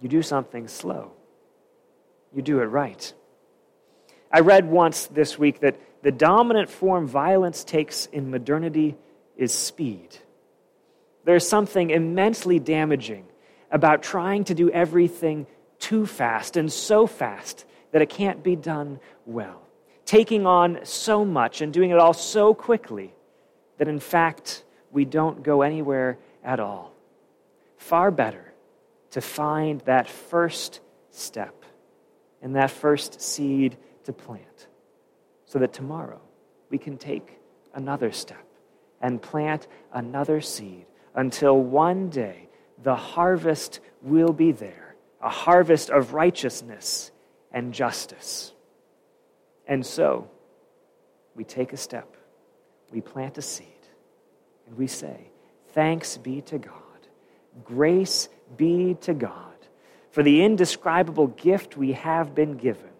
You 0.00 0.08
do 0.08 0.22
something 0.22 0.68
slow, 0.68 1.12
you 2.32 2.42
do 2.42 2.60
it 2.60 2.66
right. 2.66 3.12
I 4.34 4.40
read 4.40 4.68
once 4.68 5.06
this 5.06 5.38
week 5.38 5.60
that 5.60 5.76
the 6.02 6.10
dominant 6.10 6.68
form 6.68 7.06
violence 7.06 7.62
takes 7.62 8.06
in 8.06 8.32
modernity 8.32 8.96
is 9.36 9.54
speed. 9.54 10.08
There's 11.24 11.46
something 11.46 11.90
immensely 11.90 12.58
damaging 12.58 13.26
about 13.70 14.02
trying 14.02 14.42
to 14.44 14.54
do 14.56 14.68
everything 14.70 15.46
too 15.78 16.04
fast 16.04 16.56
and 16.56 16.72
so 16.72 17.06
fast 17.06 17.64
that 17.92 18.02
it 18.02 18.08
can't 18.08 18.42
be 18.42 18.56
done 18.56 18.98
well. 19.24 19.62
Taking 20.04 20.46
on 20.46 20.80
so 20.82 21.24
much 21.24 21.60
and 21.60 21.72
doing 21.72 21.90
it 21.90 21.98
all 22.00 22.12
so 22.12 22.54
quickly 22.54 23.14
that 23.78 23.86
in 23.86 24.00
fact 24.00 24.64
we 24.90 25.04
don't 25.04 25.44
go 25.44 25.62
anywhere 25.62 26.18
at 26.42 26.58
all. 26.58 26.92
Far 27.76 28.10
better 28.10 28.52
to 29.12 29.20
find 29.20 29.80
that 29.82 30.08
first 30.08 30.80
step 31.12 31.64
and 32.42 32.56
that 32.56 32.72
first 32.72 33.20
seed 33.20 33.76
to 34.04 34.12
plant 34.12 34.68
so 35.44 35.58
that 35.58 35.72
tomorrow 35.72 36.20
we 36.70 36.78
can 36.78 36.96
take 36.96 37.38
another 37.74 38.12
step 38.12 38.46
and 39.00 39.20
plant 39.20 39.66
another 39.92 40.40
seed 40.40 40.86
until 41.14 41.60
one 41.60 42.08
day 42.08 42.48
the 42.82 42.96
harvest 42.96 43.80
will 44.02 44.32
be 44.32 44.52
there 44.52 44.84
a 45.24 45.30
harvest 45.30 45.88
of 45.88 46.12
righteousness 46.12 47.10
and 47.50 47.72
justice. 47.72 48.52
And 49.66 49.84
so, 49.84 50.30
we 51.34 51.44
take 51.44 51.72
a 51.72 51.78
step, 51.78 52.16
we 52.92 53.00
plant 53.00 53.38
a 53.38 53.42
seed, 53.42 53.66
and 54.66 54.76
we 54.76 54.86
say, 54.86 55.30
Thanks 55.72 56.18
be 56.18 56.42
to 56.42 56.58
God, 56.58 56.72
grace 57.64 58.28
be 58.56 58.96
to 59.00 59.14
God 59.14 59.54
for 60.10 60.22
the 60.22 60.44
indescribable 60.44 61.28
gift 61.28 61.76
we 61.76 61.92
have 61.92 62.34
been 62.34 62.56
given, 62.56 62.90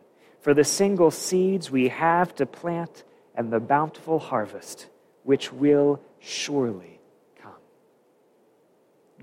for 0.45 0.53
the 0.53 0.63
single 0.63 1.11
seeds 1.11 1.71
we 1.71 1.89
have 1.89 2.35
to 2.35 2.45
plant, 2.45 3.03
and 3.35 3.51
the 3.51 3.59
bountiful 3.59 4.19
harvest 4.19 4.89
which 5.23 5.51
will 5.51 5.99
surely 6.21 7.01
come. 7.41 7.63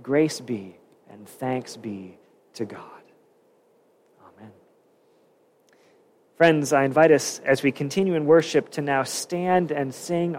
Grace 0.02 0.40
be 0.40 0.76
and 1.12 1.30
thanks 1.30 1.78
be 1.78 2.18
to 2.56 2.66
God. 2.66 3.04
Amen. 4.20 4.52
Friends, 6.38 6.74
I 6.74 6.86
invite 6.86 7.12
us 7.12 7.40
as 7.46 7.62
we 7.62 7.72
continue 7.72 8.16
in 8.16 8.26
worship 8.26 8.72
to 8.72 8.82
now 8.82 9.04
stand 9.04 9.72
and 9.72 9.94
sing 9.94 10.30